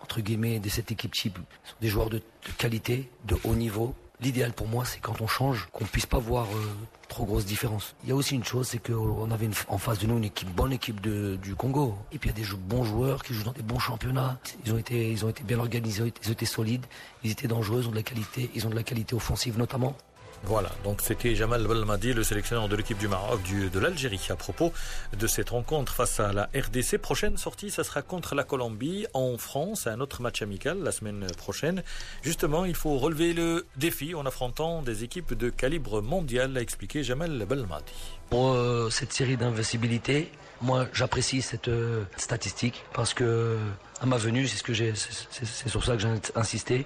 [0.01, 2.21] entre guillemets de cette équipe type sont des joueurs de
[2.57, 3.95] qualité, de haut niveau.
[4.25, 6.73] L'idéal pour moi, c'est quand on change, qu'on puisse pas voir euh,
[7.09, 7.93] trop grosse différence.
[8.03, 10.73] Il y a aussi une chose, c'est qu'on avait en face de nous une bonne
[10.73, 11.95] équipe du Congo.
[12.11, 14.39] Et puis il y a des bons joueurs qui jouent dans des bons championnats.
[14.65, 16.87] Ils ont été, bien organisés, ils été solides,
[17.23, 17.91] ils étaient dangereux, ils ont
[18.71, 19.95] de la qualité offensive notamment.
[20.43, 23.41] Voilà, donc c'était Jamal Belmadi, le sélectionneur de l'équipe du Maroc,
[23.73, 24.71] de l'Algérie, à propos
[25.17, 26.97] de cette rencontre face à la RDC.
[26.97, 31.25] Prochaine sortie, ça sera contre la Colombie en France, un autre match amical la semaine
[31.37, 31.83] prochaine.
[32.21, 37.03] Justement, il faut relever le défi en affrontant des équipes de calibre mondial, a expliqué
[37.03, 37.93] Jamal Belmadi.
[38.29, 43.57] Pour euh, cette série d'invincibilité, moi j'apprécie cette euh, statistique parce que
[44.01, 44.93] à ma venue, c'est ce
[45.33, 46.85] c'est sur ça que j'ai insisté,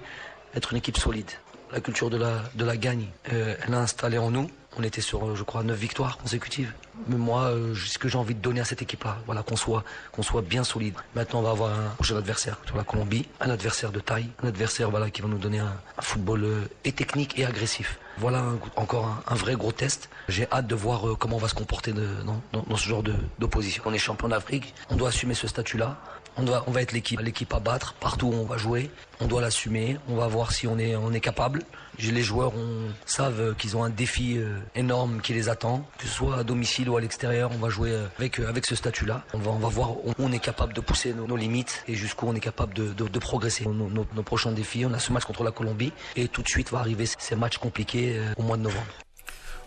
[0.54, 1.30] être une équipe solide
[1.72, 4.50] la culture de la, de la gagne, euh, elle a installé en nous.
[4.78, 6.72] On était sur, euh, je crois, neuf victoires consécutives.
[7.08, 9.84] Mais moi, euh, ce que j'ai envie de donner à cette équipe-là, voilà, qu'on soit,
[10.12, 10.94] qu'on soit bien solide.
[11.14, 14.48] Maintenant, on va avoir un prochain adversaire sur la Colombie, un adversaire de taille, un
[14.48, 16.46] adversaire, voilà, qui va nous donner un, football
[16.84, 17.98] et technique et agressif.
[18.18, 18.42] Voilà
[18.76, 20.08] encore un, vrai gros test.
[20.28, 23.02] J'ai hâte de voir comment on va se comporter dans, dans, ce genre
[23.38, 23.82] d'opposition.
[23.86, 25.98] On est champion d'Afrique, on doit assumer ce statut-là.
[26.36, 28.90] On, doit, on va être l'équipe, l'équipe à battre partout où on va jouer.
[29.20, 29.98] On doit l'assumer.
[30.08, 31.62] On va voir si on est, on est capable.
[31.98, 32.52] Les joueurs
[33.04, 36.88] savent qu'ils ont un défi euh, énorme qui les attend, que ce soit à domicile
[36.88, 37.50] ou à l'extérieur.
[37.54, 39.22] On va jouer euh, avec, euh, avec ce statut-là.
[39.34, 42.26] On va, on va voir où on est capable de pousser nos, limites et jusqu'où
[42.26, 43.66] on est capable de, de, progresser.
[43.66, 46.70] Nos, nos, prochains défis, on a ce match contre la Colombie et tout de suite
[46.70, 48.86] va arriver ces matchs compliqués au mois de novembre.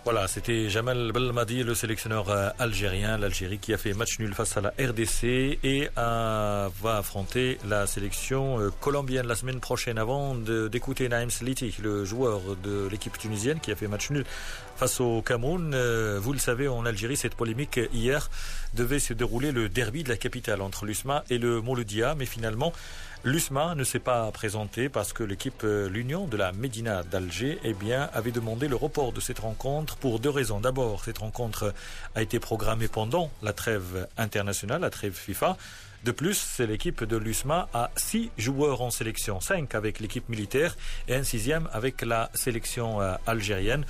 [0.06, 4.58] Voilà, c'était Jamal Belmadi, le sélectionneur euh, algérien, l'Algérie qui a fait match nul face
[4.58, 5.24] à la RDC
[5.64, 9.98] et va affronter la sélection euh, colombienne la semaine prochaine.
[9.98, 14.26] Avant d'écouter Naïm Sliti, le joueur de l'équipe tunisienne qui a fait match nul
[14.76, 18.30] face au Cameroun, euh, vous le savez, en Algérie, cette polémique hier
[18.74, 22.74] devait se dérouler le derby de la capitale entre l'USMA et le Mouloudia, mais finalement,
[23.26, 27.74] L'USMA ne s'est pas présenté parce que l'équipe euh, l'Union de la Médina d'Alger eh
[27.74, 30.60] bien, avait demandé le report de cette rencontre pour deux raisons.
[30.60, 31.74] D'abord, cette rencontre
[32.16, 35.56] a été programmée pendant la trêve internationale, la trêve FIFA.
[36.04, 40.76] De plus, c'est l'équipe de l'USMA a six joueurs en sélection, cinq avec l'équipe militaire
[41.08, 43.86] et un sixième avec la sélection euh, algérienne.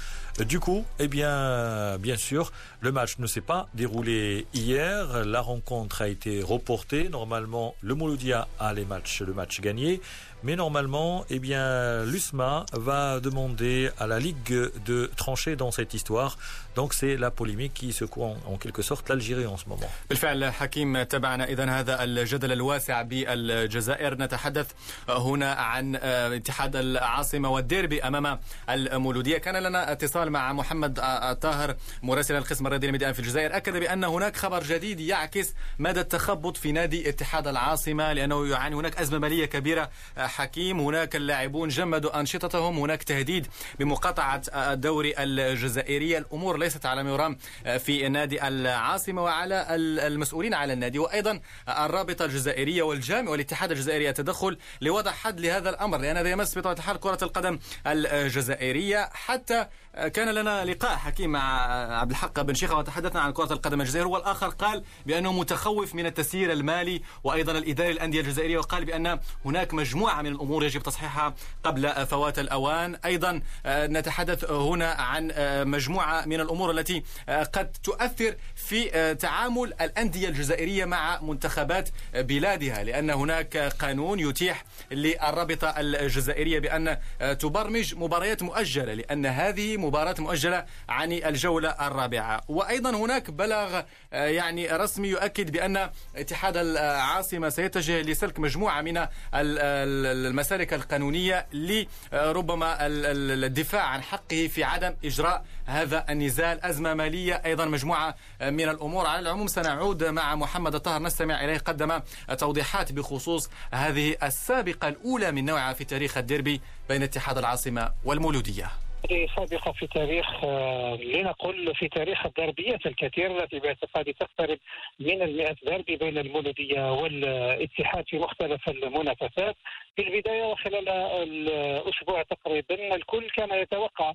[0.47, 5.25] Du coup, eh bien, bien sûr, le match ne s'est pas déroulé hier.
[5.25, 7.09] La rencontre a été reportée.
[7.09, 10.01] Normalement, le Mouloudia a les matchs, le match gagné.
[10.45, 16.39] Mais normalement, eh bien, l'USMA va demander à la Ligue de trancher dans cette histoire.
[16.77, 19.91] Donc c'est la polémique qui secoue en quelque sorte l'Algérie en ce moment.
[20.09, 24.67] بالفعل حكيم تبعنا اذا هذا الجدل الواسع بالجزائر نتحدث
[25.09, 28.39] هنا عن اتحاد العاصمه والديربي امام
[28.71, 30.94] المولوديه كان لنا اتصال مع محمد
[31.42, 36.58] طاهر مراسل القسم الرياضي لميدان في الجزائر أكد بأن هناك خبر جديد يعكس مدى التخبط
[36.58, 39.90] في نادي اتحاد العاصمة لأنه يعاني هناك أزمة مالية كبيرة.
[40.18, 43.48] حكيم هناك اللاعبون جمدوا أنشطتهم هناك تهديد
[43.80, 47.38] بمقاطعة الدوري الجزائرية الأمور ليست على مرام
[47.80, 49.66] في نادي العاصمة وعلى
[50.08, 51.00] المسؤولين على النادي.
[51.00, 56.74] وأيضا الرابطة الجزائرية والجامع والاتحاد الجزائري التدخل لوضع حد لهذا الأمر لأن هذا يمس بطبيعة
[56.74, 59.10] الحال كرة القدم الجزائرية.
[59.14, 59.68] حتى
[60.14, 61.68] كان لنا لقاء حكيم مع
[62.00, 64.10] عبد الحق بن شيخة وتحدثنا عن كرة القدم الجزائرية.
[64.10, 70.22] والآخر قال بأنه متخوف من التسيير المالي وأيضا الإداري الأندية الجزائرية وقال بأن هناك مجموعة
[70.22, 72.96] من الأمور يجب تصحيحها قبل فوات الأوان.
[73.06, 75.32] أيضا نتحدث هنا عن
[75.70, 83.58] مجموعة من الأمور التي قد تؤثر في تعامل الأندية الجزائرية مع منتخبات بلادها لأن هناك
[83.58, 86.98] قانون يتيح للرابطة الجزائرية بأن
[87.40, 92.42] تبرمج مباريات مؤجلة لأن هذه مباراة مؤجلة عن الجولة الرابعة.
[92.48, 101.48] وأيضا هناك بلاغ يعني رسمي يؤكد بأن اتحاد العاصمة سيتجه لسلك مجموعة من المسالك القانونية
[101.54, 106.66] لربما الدفاع عن حقه في عدم إجراء هذا النزال.
[106.66, 109.08] أزمة مالية أيضا مجموعة من الأمور.
[109.08, 111.02] على العموم سنعود مع محمد الطاهر.
[111.02, 111.58] نستمع إليه.
[111.58, 112.02] قدم
[112.38, 118.72] توضيحات بخصوص هذه السابقة الأولى من نوعها في تاريخ الديربي بين اتحاد العاصمة والمولودية.
[119.12, 124.58] هذه سابقة في تاريخ آه، لنقل في تاريخ الدربيات الكثير التي باعتقادي تقترب
[125.00, 129.56] من المئة دربي بين المولودية والاتحاد في مختلف المنافسات.
[129.96, 134.14] في البداية وخلال الأسبوع تقريبا الكل كان يتوقع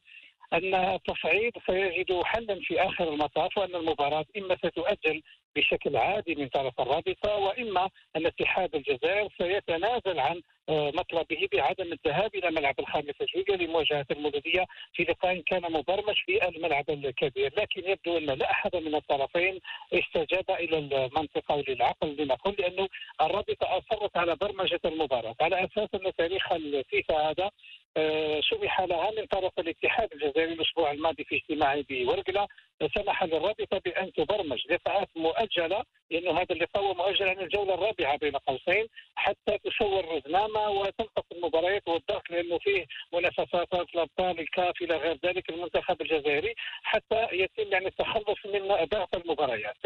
[0.52, 5.22] أن التصعيد سيجد حلا في آخر المطاف وأن المباراة إما ستؤجل
[5.58, 12.34] بشكل عادي من طرف الرابطة وإما أن اتحاد الجزائر سيتنازل عن آه، مطلبه بعدم الذهاب
[12.34, 18.18] إلى ملعب الخامسه جويليا لمواجهة المولوديه في لقاء كان مبرمج في الملعب الكبير، لكن يبدو
[18.18, 19.60] أن لا أحد من الطرفين
[19.92, 22.88] استجاب إلى المنطقة وللعقل لنقول لأنه
[23.20, 25.34] الرابطة أصرت على برمجة المباراة.
[25.40, 27.50] على أساس أن تاريخ الفيفا هذا
[27.96, 32.46] آه، سمح لها من طرف الاتحاد الجزائري الأسبوع الماضي في اجتماعه بورقلة
[32.86, 38.36] سمح للرابطة بأن تبرمج لقاءات مؤجلة لأنه هذا اللقاء هو مؤجل عن الجولة الرابعة بين
[38.36, 45.50] قوسين حتى تشور رزنامه وتلقف المباريات والضغط لأنه فيه منافسات الأبطال الكاف إلى غير ذلك
[45.50, 49.76] المنتخب الجزائري حتى يتم يعني التخلص من ضغط المباريات.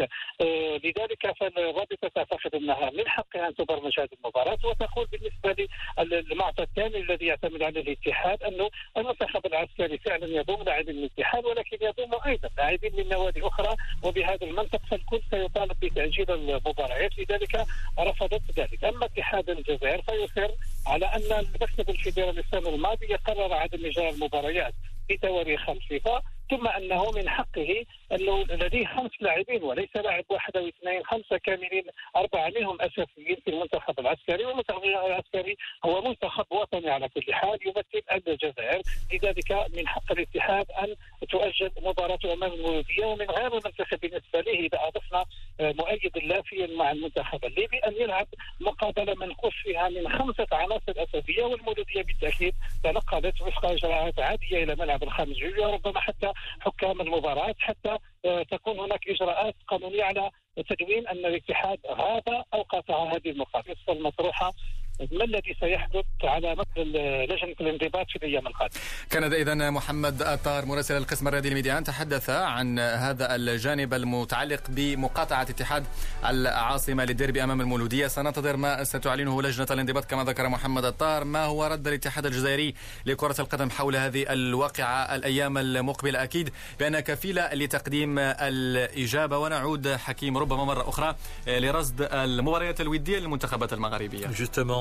[0.41, 5.67] آه، لذلك فالرابطة تعتقد أنها من حقها أن تبرمج هذه المباراة وتقول بالنسبة
[5.99, 12.11] للمعطى الثاني الذي يعتمد عليه الاتحاد أنه المنتخب العسكري فعلا يضم لاعبين الاتحاد ولكن يضم
[12.25, 17.65] أيضا لاعبين من نوادي أخرى وبهذا المنطق فالكل سيطالب بتاجيل المباريات لذلك
[17.99, 18.83] رفضت ذلك.
[18.83, 20.51] أما اتحاد الجزائر فيصر
[20.87, 24.73] على أن المكتب الفيدرالي السنة الماضيه قرر عدم إجراء المباريات
[25.07, 30.67] في تواريخ الفيفا ثم أنه من حقه أنه لديه خمس لاعبين وليس لاعب واحد أو
[30.67, 31.83] اثنين خمسه كاملين
[32.15, 38.27] أربعة منهم أساسيين في المنتخب العسكري والمنتخب العسكري هو منتخب وطني على كل حال يمثل
[38.27, 38.81] الجزائر.
[39.13, 40.95] لذلك من حق الاتحاد أن
[41.29, 45.25] تؤجل مباراته امام المولودية ومن غير المنتخب بالنسبة له إذا أضفنا
[45.59, 48.27] مؤيد لافيا مع المنتخب الليبي أن يلعب
[48.59, 52.53] مقابلة منقوص فيها من خمسة عناصر اساسيه والمولوديه بالتأكيد.
[52.83, 58.79] تنقلت وفق إجراءات عادية إلى ملعب الخامس جويليا وربما حتى حكام المباراة حتى آه، تكون
[58.79, 60.31] هناك إجراءات قانونية على
[60.69, 64.53] تدوين أن الاتحاد غاب أو قاطع هذه المقابله المطروحه
[64.99, 66.87] ما الذي سيحدث على مثل
[67.29, 68.81] لجنة الانضباط في الأيام القادمة.
[69.09, 75.83] كان اذا محمد الطاهر مراسل القسم الرياضي الميديان تحدث عن هذا الجانب المتعلق بمقاطعة اتحاد
[76.25, 81.65] العاصمة للديربي أمام المولودية سننتظر ما ستعلنه لجنة الانضباط كما ذكر محمد الطاهر ما هو
[81.65, 82.73] رد الاتحاد الجزائري
[83.05, 90.63] لكرة القدم حول هذه الواقعة الأيام المقبلة أكيد بأن كفيلة لتقديم الإجابة ونعود حكيم ربما
[90.63, 91.15] مرة أخرى
[91.47, 94.27] لرصد المباريات الودية للمنتخبات المغربية.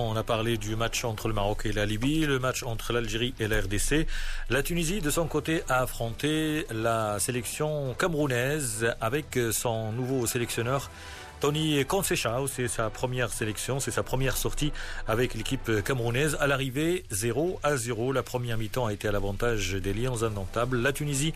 [0.03, 3.35] On a parlé du match entre le Maroc et la Libye, le match entre l'Algérie
[3.39, 4.07] et la RDC.
[4.51, 10.91] La Tunisie, de son côté, a affronté la sélection camerounaise avec son nouveau sélectionneur.
[11.43, 14.73] Tony Consecha, c'est sa première sélection, c'est sa première sortie
[15.09, 16.37] avec l'équipe camerounaise.
[16.39, 18.13] À l'arrivée, 0 à 0.
[18.13, 20.81] La première mi-temps a été à l'avantage des Lions indomptables.
[20.81, 21.35] La Tunisie,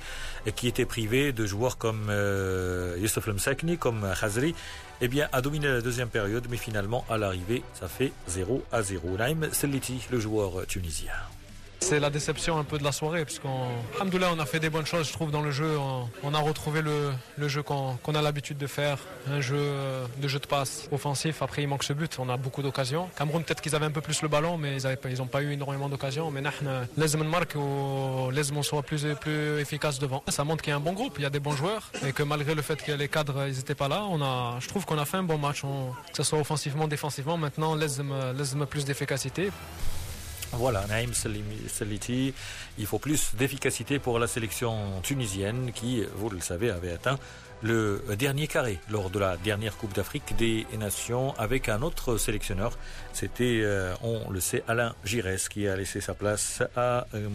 [0.55, 4.55] qui était privée de joueurs comme euh, Youssef Lemsakni, comme Khazri,
[5.01, 8.83] eh bien, a dominé la deuxième période, mais finalement, à l'arrivée, ça fait 0 à
[8.83, 9.17] 0.
[9.17, 11.11] Naïm Seliti, le joueur tunisien.
[11.81, 13.69] C'est la déception un peu de la soirée, parce qu'on
[14.01, 15.77] on a fait des bonnes choses, je trouve, dans le jeu.
[16.23, 18.99] On, a retrouvé le, jeu qu'on a l'habitude de faire,
[19.31, 19.73] un jeu
[20.19, 21.43] de jeu de passe offensif.
[21.43, 23.09] Après, il manque ce but, on a beaucoup d'occasions.
[23.17, 25.89] Cameroun, peut-être qu'ils avaient un peu plus le ballon, mais ils n'ont pas eu énormément
[25.89, 26.31] d'occasions.
[26.31, 26.43] Mais
[26.97, 30.23] les marque ou les soit plus, plus efficace devant.
[30.29, 32.13] Ça montre qu'il y a un bon groupe, il y a des bons joueurs, et
[32.13, 34.17] que malgré le fait que les cadres n'étaient pas là, on
[34.61, 37.37] je trouve qu'on a fait un bon match, que ce soit offensivement, défensivement.
[37.37, 38.01] Maintenant, laisse
[38.69, 39.51] plus d'efficacité.
[40.53, 42.33] Voilà, Naïm Saliti,
[42.79, 47.19] il faut plus d'efficacité pour la sélection tunisienne qui, vous le savez, avait atteint
[47.63, 52.73] le dernier carré lors de la dernière Coupe d'Afrique des Nations avec un autre sélectionneur.
[53.17, 57.31] C'était, euh, on le sait, Alain Giresse qui a laissé sa place à euh,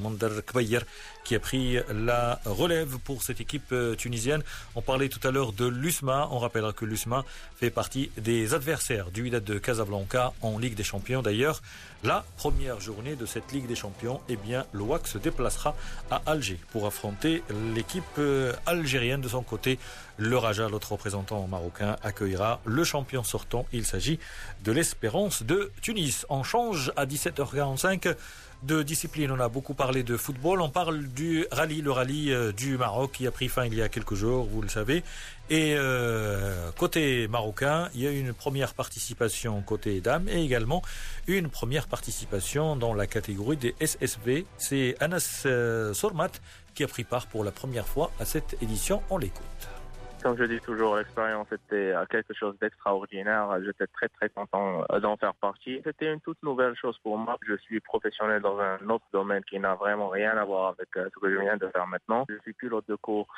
[0.00, 0.78] Monder Kbayer
[1.22, 4.42] qui a pris la relève pour cette équipe euh, tunisienne.
[4.74, 6.30] On parlait tout à l'heure de l'USMA.
[6.30, 7.26] On rappellera que l'USMA
[7.56, 11.20] fait partie des adversaires du Wydad de Casablanca en Ligue des Champions.
[11.20, 11.60] D'ailleurs,
[12.04, 15.76] la première journée de cette Ligue des Champions, eh bien, l'OAC se déplacera
[16.10, 17.42] à Alger pour affronter
[17.74, 18.18] l'équipe
[18.64, 19.78] algérienne de son côté.
[20.18, 23.66] Le Raja, l'autre représentant marocain, accueillera le champion sortant.
[23.72, 24.18] Il s'agit
[24.64, 26.26] de l'Espérance de Tunis.
[26.28, 28.16] On change à 17h45
[28.64, 29.30] de disciplines.
[29.30, 30.60] On a beaucoup parlé de football.
[30.60, 33.82] On parle du rallye, le rallye euh, du Maroc qui a pris fin il y
[33.82, 35.04] a quelques jours, vous le savez.
[35.50, 40.82] Et euh, côté marocain, il y a une première participation côté dames et également
[41.28, 44.46] une première participation dans la catégorie des SSV.
[44.58, 46.32] C'est Anas euh, Sormat
[46.74, 49.00] qui a pris part pour la première fois à cette édition.
[49.10, 49.77] On l'écoute.
[50.22, 53.50] Comme je dis toujours, l'expérience était euh, quelque chose d'extraordinaire.
[53.64, 55.80] J'étais très très content euh, d'en faire partie.
[55.84, 57.36] C'était une toute nouvelle chose pour moi.
[57.46, 61.08] Je suis professionnel dans un autre domaine qui n'a vraiment rien à voir avec euh,
[61.14, 62.24] ce que je viens de faire maintenant.
[62.28, 63.28] Je suis pilote de course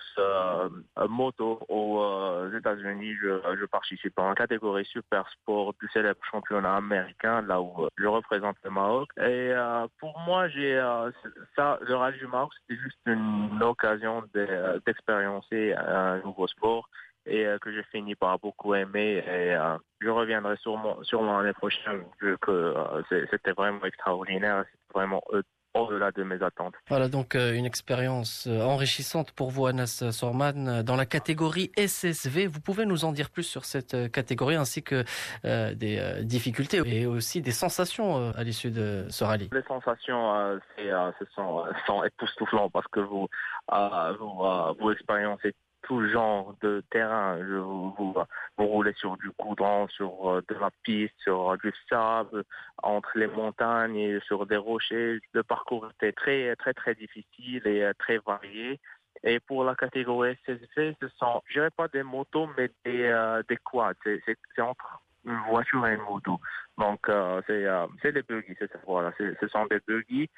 [1.09, 3.15] moto aux États-Unis.
[3.21, 8.57] Je, je, participe en catégorie super sport du célèbre championnat américain, là où je représente
[8.65, 9.11] le Maroc.
[9.21, 9.53] Et
[9.99, 10.81] pour moi, j'ai
[11.57, 16.70] ça, le rallye du Maroc, c'était juste une occasion d'expériencer un nouveau sport
[17.27, 19.23] et euh, que j'ai fini par beaucoup aimer.
[19.27, 24.65] Et euh, je reviendrai sûrement, sûrement l'année prochaine vu que euh, c'était vraiment extraordinaire.
[24.71, 25.23] C'était vraiment
[25.73, 26.75] au-delà de mes attentes.
[26.89, 32.49] Voilà donc une expérience enrichissante pour vous, Anas Sorman, dans la catégorie SSV.
[32.49, 35.05] Vous pouvez nous en dire plus sur cette catégorie ainsi que
[35.45, 40.91] des difficultés et aussi des sensations à l'issue de ce rallye Les sensations, c'est,
[41.21, 43.29] ce sont, sont époustouflantes parce que vous,
[43.71, 45.55] vous, vous expériencez
[45.91, 47.37] tout genre de terrain.
[47.43, 48.15] vous,
[48.59, 52.45] roulez sur du goudron, sur euh, de la piste, sur du sable,
[52.81, 55.19] entre les montagnes sur des rochers.
[55.33, 58.79] Le parcours était très, très, très difficile et euh, très varié.
[59.25, 63.43] Et pour la catégorie SSV, ce sont, je dirais pas des motos, mais des, euh,
[63.65, 63.95] quads.
[64.05, 66.39] C'est entre une voiture et une moto.
[66.79, 67.11] Donc,
[67.49, 70.31] c'est des buggy, voilà, ce sont des buggy.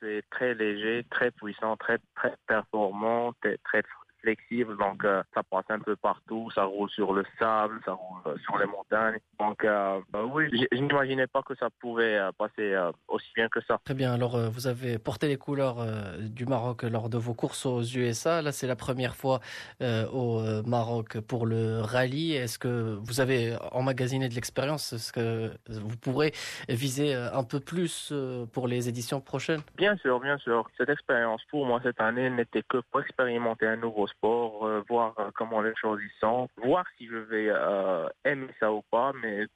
[0.00, 3.82] c'est très léger, très puissant, très, très performant, très, très
[4.20, 8.20] flexible, donc euh, ça passe un peu partout, ça roule sur le sable, ça roule
[8.26, 9.18] euh, sur les montagnes.
[9.38, 12.76] Donc euh, bah oui, je n'imaginais pas que ça pouvait passer
[13.08, 13.78] aussi bien que ça.
[13.84, 15.76] Très bien, alors vous avez porté les couleurs
[16.18, 18.42] du Maroc lors de vos courses aux USA.
[18.42, 19.40] Là, c'est la première fois
[19.80, 22.34] au Maroc pour le rallye.
[22.34, 24.92] Est-ce que vous avez emmagasiné de l'expérience?
[24.92, 26.32] Est-ce que vous pourrez
[26.68, 28.12] viser un peu plus
[28.52, 29.62] pour les éditions prochaines?
[29.76, 30.68] Bien sûr, bien sûr.
[30.76, 35.14] Cette expérience pour moi cette année n'était que pour expérimenter un nouveau sport, euh, voir
[35.18, 39.12] euh, comment les choses y sont, voir si je vais euh, aimer ça ou pas,
[39.22, 39.46] mais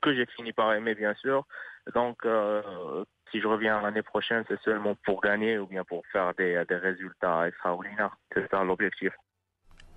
[0.00, 1.46] que j'ai fini par aimer bien sûr.
[1.94, 2.26] Donc
[3.30, 6.76] si je reviens l'année prochaine, c'est seulement pour gagner ou bien pour faire des, des
[6.76, 8.14] résultats extraordinaires.
[8.34, 9.12] C'est ça l'objectif.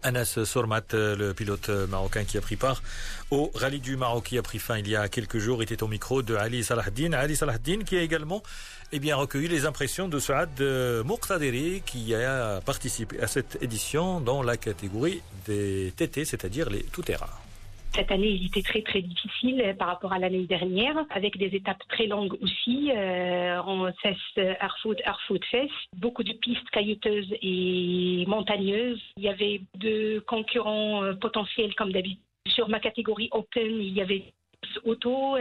[0.05, 2.83] Anas Sormat, le pilote marocain qui a pris part
[3.31, 5.87] au rallye du Maroc qui a pris fin il y a quelques jours, était au
[5.87, 7.13] micro de Ali Salahdin.
[7.13, 8.43] Ali Salahdin qui a également
[8.91, 10.61] eh bien, recueilli les impressions de Saad
[11.03, 17.44] Moqtaderi qui a participé à cette édition dans la catégorie des TT, c'est-à-dire les tout-terrains.
[17.95, 21.55] Cette année, il était très très difficile euh, par rapport à l'année dernière, avec des
[21.55, 28.25] étapes très longues aussi, euh, en cesse Arfoot, Arfoot Fest, beaucoup de pistes caillouteuses et
[28.27, 29.01] montagneuses.
[29.15, 32.19] Il y avait deux concurrents euh, potentiels comme d'habitude.
[32.47, 34.23] Sur ma catégorie Open, il y avait
[34.83, 35.37] auto,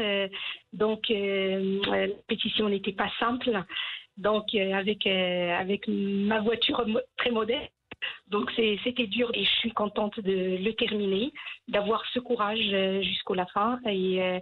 [0.73, 3.63] donc la pétition n'était pas simple.
[4.17, 6.87] Donc avec avec ma voiture
[7.19, 7.71] très modeste,
[8.29, 11.33] donc c'était dur et je suis contente de le terminer,
[11.69, 13.79] d'avoir ce courage euh, jusqu'à la fin.
[13.87, 14.39] Et, euh,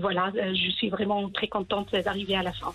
[0.00, 2.72] voilà, euh, je suis vraiment très contente d'arriver à la fin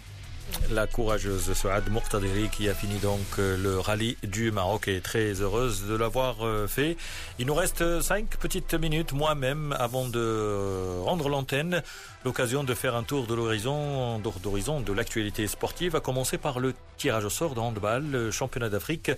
[0.70, 5.88] la courageuse Souad Mourtadiri qui a fini donc le rallye du Maroc et très heureuse
[5.88, 6.38] de l'avoir
[6.68, 6.98] fait.
[7.40, 11.82] Il nous reste cinq petites minutes moi-même avant de rendre l'antenne.
[12.26, 17.24] L'occasion de faire un tour de l'horizon, de l'actualité sportive, a commencé par le tirage
[17.24, 18.30] au sort de handball.
[18.32, 19.12] Championnat d'Afrique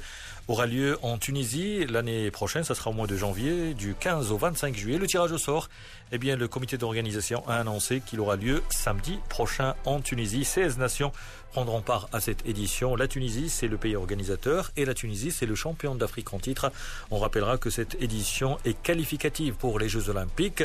[0.48, 2.64] aura lieu en Tunisie l'année prochaine.
[2.64, 4.98] Ça sera au mois de janvier, du 15 au 25 juillet.
[4.98, 5.70] Le tirage au sort,
[6.16, 10.46] eh bien, le comité d'organisation a annoncé qu'il aura lieu samedi prochain en Tunisie.
[10.46, 11.12] 16 nations
[11.52, 12.96] prendront part à cette édition.
[12.96, 16.72] La Tunisie, c'est le pays organisateur et la Tunisie, c'est le champion d'Afrique en titre.
[17.10, 20.64] On rappellera que cette édition est qualificative pour les Jeux Olympiques.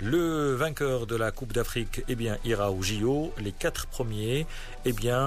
[0.00, 3.34] Le vainqueur de la Coupe d'Afrique eh bien, ira au JO.
[3.38, 4.46] Les quatre premiers
[4.86, 5.20] eh bien,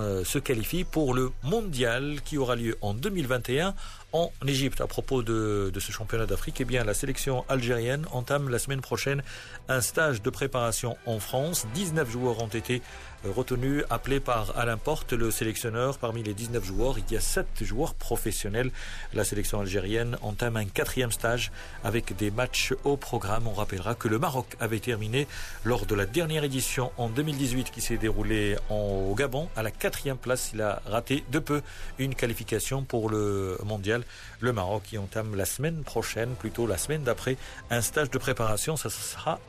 [0.00, 3.74] euh, se qualifient pour le mondial qui aura lieu en 2021
[4.12, 4.80] en Égypte.
[4.80, 9.22] À propos de, ce championnat d'Afrique, eh la sélection algérienne entame la semaine prochaine
[9.68, 11.66] un stage de préparation en France.
[11.74, 12.82] 19 joueurs ont été
[13.24, 15.98] retenu, appelé par Alain Porte, le sélectionneur.
[15.98, 18.70] Parmi les 19 joueurs, il y a 7 joueurs professionnels.
[19.14, 21.52] La sélection algérienne entame un quatrième stage
[21.84, 23.46] avec des matchs au programme.
[23.46, 25.26] On rappellera que le Maroc avait terminé
[25.64, 29.48] lors de la dernière édition en 2018 qui s'est déroulée au Gabon.
[29.56, 31.62] À la quatrième place, il a raté de peu
[31.98, 34.02] une qualification pour le mondial.
[34.40, 37.36] Le Maroc qui entame la semaine prochaine, plutôt la semaine d'après,
[37.70, 38.76] un stage de préparation.
[38.76, 39.40] Ça sera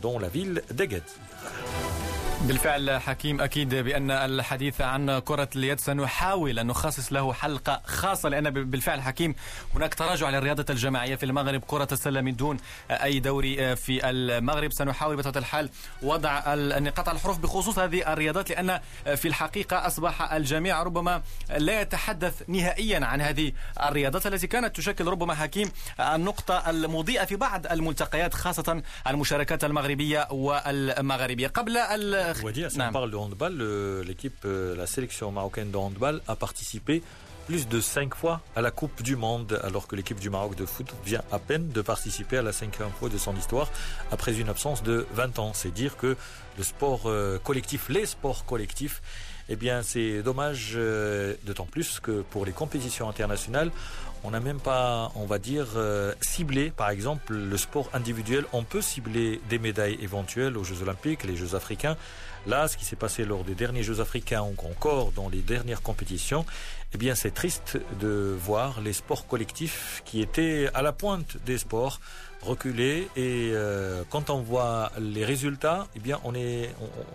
[0.00, 1.04] dans la ville d'Agadir.
[2.40, 8.50] بالفعل حكيم أكيد بأن الحديث عن كرة اليد سنحاول أن نخصص له حلقة خاصة لأن
[8.50, 9.34] بالفعل حكيم
[9.74, 12.56] هناك تراجع للرياضة الجماعية في المغرب كرة السلة من دون
[12.90, 14.72] أي دوري في المغرب.
[14.72, 15.70] سنحاول بطبيعه الحال
[16.02, 18.80] وضع النقاط على الحروف بخصوص هذه الرياضات لأن
[19.16, 21.22] في الحقيقة أصبح الجميع ربما
[21.56, 25.70] لا يتحدث نهائيا عن هذه الرياضات التي كانت تشكل ربما حكيم
[26.00, 31.46] النقطة المضيئة في بعض الملتقيات خاصة المشاركات المغربية والمغربية.
[31.48, 31.76] قبل
[32.42, 33.62] On va dire, si on parle de handball,
[34.06, 37.02] l'équipe, la sélection marocaine de handball a participé
[37.46, 40.66] plus de cinq fois à la Coupe du Monde, alors que l'équipe du Maroc de
[40.66, 43.68] foot vient à peine de participer à la cinquième fois de son histoire
[44.12, 45.52] après une absence de 20 ans.
[45.52, 46.16] C'est dire que
[46.56, 47.10] le sport
[47.42, 49.02] collectif, les sports collectifs,
[49.48, 50.78] eh bien, c'est dommage,
[51.44, 53.72] d'autant plus que pour les compétitions internationales,
[54.24, 58.44] on n'a même pas, on va dire, euh, ciblé, par exemple, le sport individuel.
[58.52, 61.96] On peut cibler des médailles éventuelles aux Jeux Olympiques, les Jeux Africains.
[62.46, 66.46] Là, ce qui s'est passé lors des derniers Jeux Africains encore dans les dernières compétitions,
[66.98, 72.00] eh c'est triste de voir les sports collectifs qui étaient à la pointe des sports
[72.42, 76.00] reculer et euh, quand on voit les résultats, eh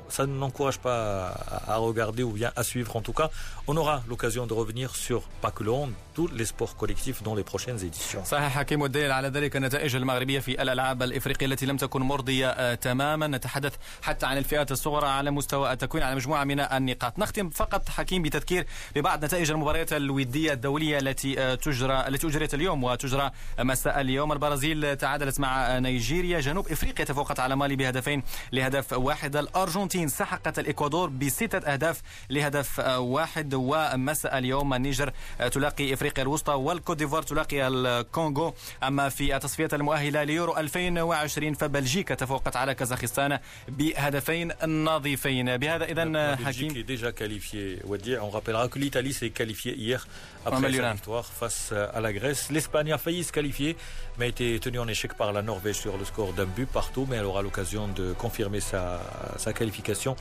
[0.09, 1.29] ça ne n'encourage pas
[1.67, 2.95] à, regarder ou bien à suivre.
[2.95, 3.31] En tout cas,
[3.67, 5.71] on aura l'occasion de revenir sur pas que le
[6.15, 8.23] tous les sports collectifs dans les prochaines éditions.
[8.25, 13.27] صحيح حكيم والدليل على ذلك النتائج المغربية في الألعاب الإفريقية التي لم تكن مرضية تماما.
[13.27, 17.19] نتحدث حتى عن الفئات الصغرى على مستوى التكوين على مجموعة من النقاط.
[17.19, 23.31] نختم فقط حكيم بتذكير ببعض نتائج المباريات الودية الدولية التي تجرى التي أجريت اليوم وتجرى
[23.59, 24.31] مساء اليوم.
[24.31, 26.39] البرازيل تعادلت مع نيجيريا.
[26.39, 29.35] جنوب إفريقيا تفوقت على مالي بهدفين لهدف واحد.
[29.35, 33.53] الأرجنتين سحقت الإكوادور بستة أهداف لهدف واحد.
[33.53, 35.13] ومساء اليوم النيجر
[35.51, 38.53] تلاقي افريقيا الوسطى والكوت ديفوار تلاقي الكونغو.
[38.83, 45.57] أما في التصفيات المؤهلة ليورو 2020 فبلجيكا تفوقت على كازاخستان بهدفين نظيفين.
[45.57, 46.73] بهذا اذا حكيم.
[46.73, 50.01] ديجا كاليفيي وديع اون رابيلرا كو ليتالي سي كاليفيي ايير
[50.45, 53.75] ابري سا فيكتوار فاس ا لا غريس لاسبانيا فايي سي كاليفيي
[54.19, 57.19] ما ايتي تونيو ان ايشيك بار لا نورفيج سور لو سكور دان بو بارتو مي
[57.19, 59.01] الورا لوكازيون دو كونفيرمي سا
[59.37, 60.15] سا كاليفيكاسيون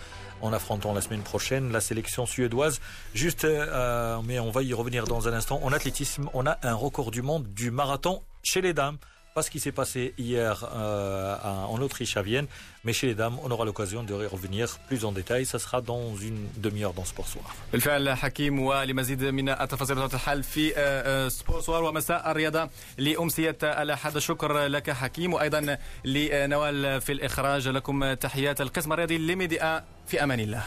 [0.45, 2.81] en affrontant la semaine prochaine la sélection suédoise.
[3.15, 5.61] Juste, euh, mais on va y revenir dans un instant.
[5.63, 8.99] En athlétisme, on a un record du monde du marathon chez les dames
[9.36, 11.36] Pas ce qui s'est passé hier euh,
[11.74, 12.48] en Autriche à Vienne,
[12.84, 15.46] mais chez les dames, on aura l'occasion de revenir plus en détail.
[15.46, 17.56] Ça sera dans une demi-heure dans Sport Soir.
[17.72, 20.74] بالفعل حكيم ولمزيد من التفاصيل الحال في
[21.30, 28.62] سبور سوار ومساء الرياضة لأمسية الأحد شكر لك حكيم وأيضا لنوال في الإخراج لكم تحيات
[28.62, 30.64] القسم الرياضي لميديا في أمان الله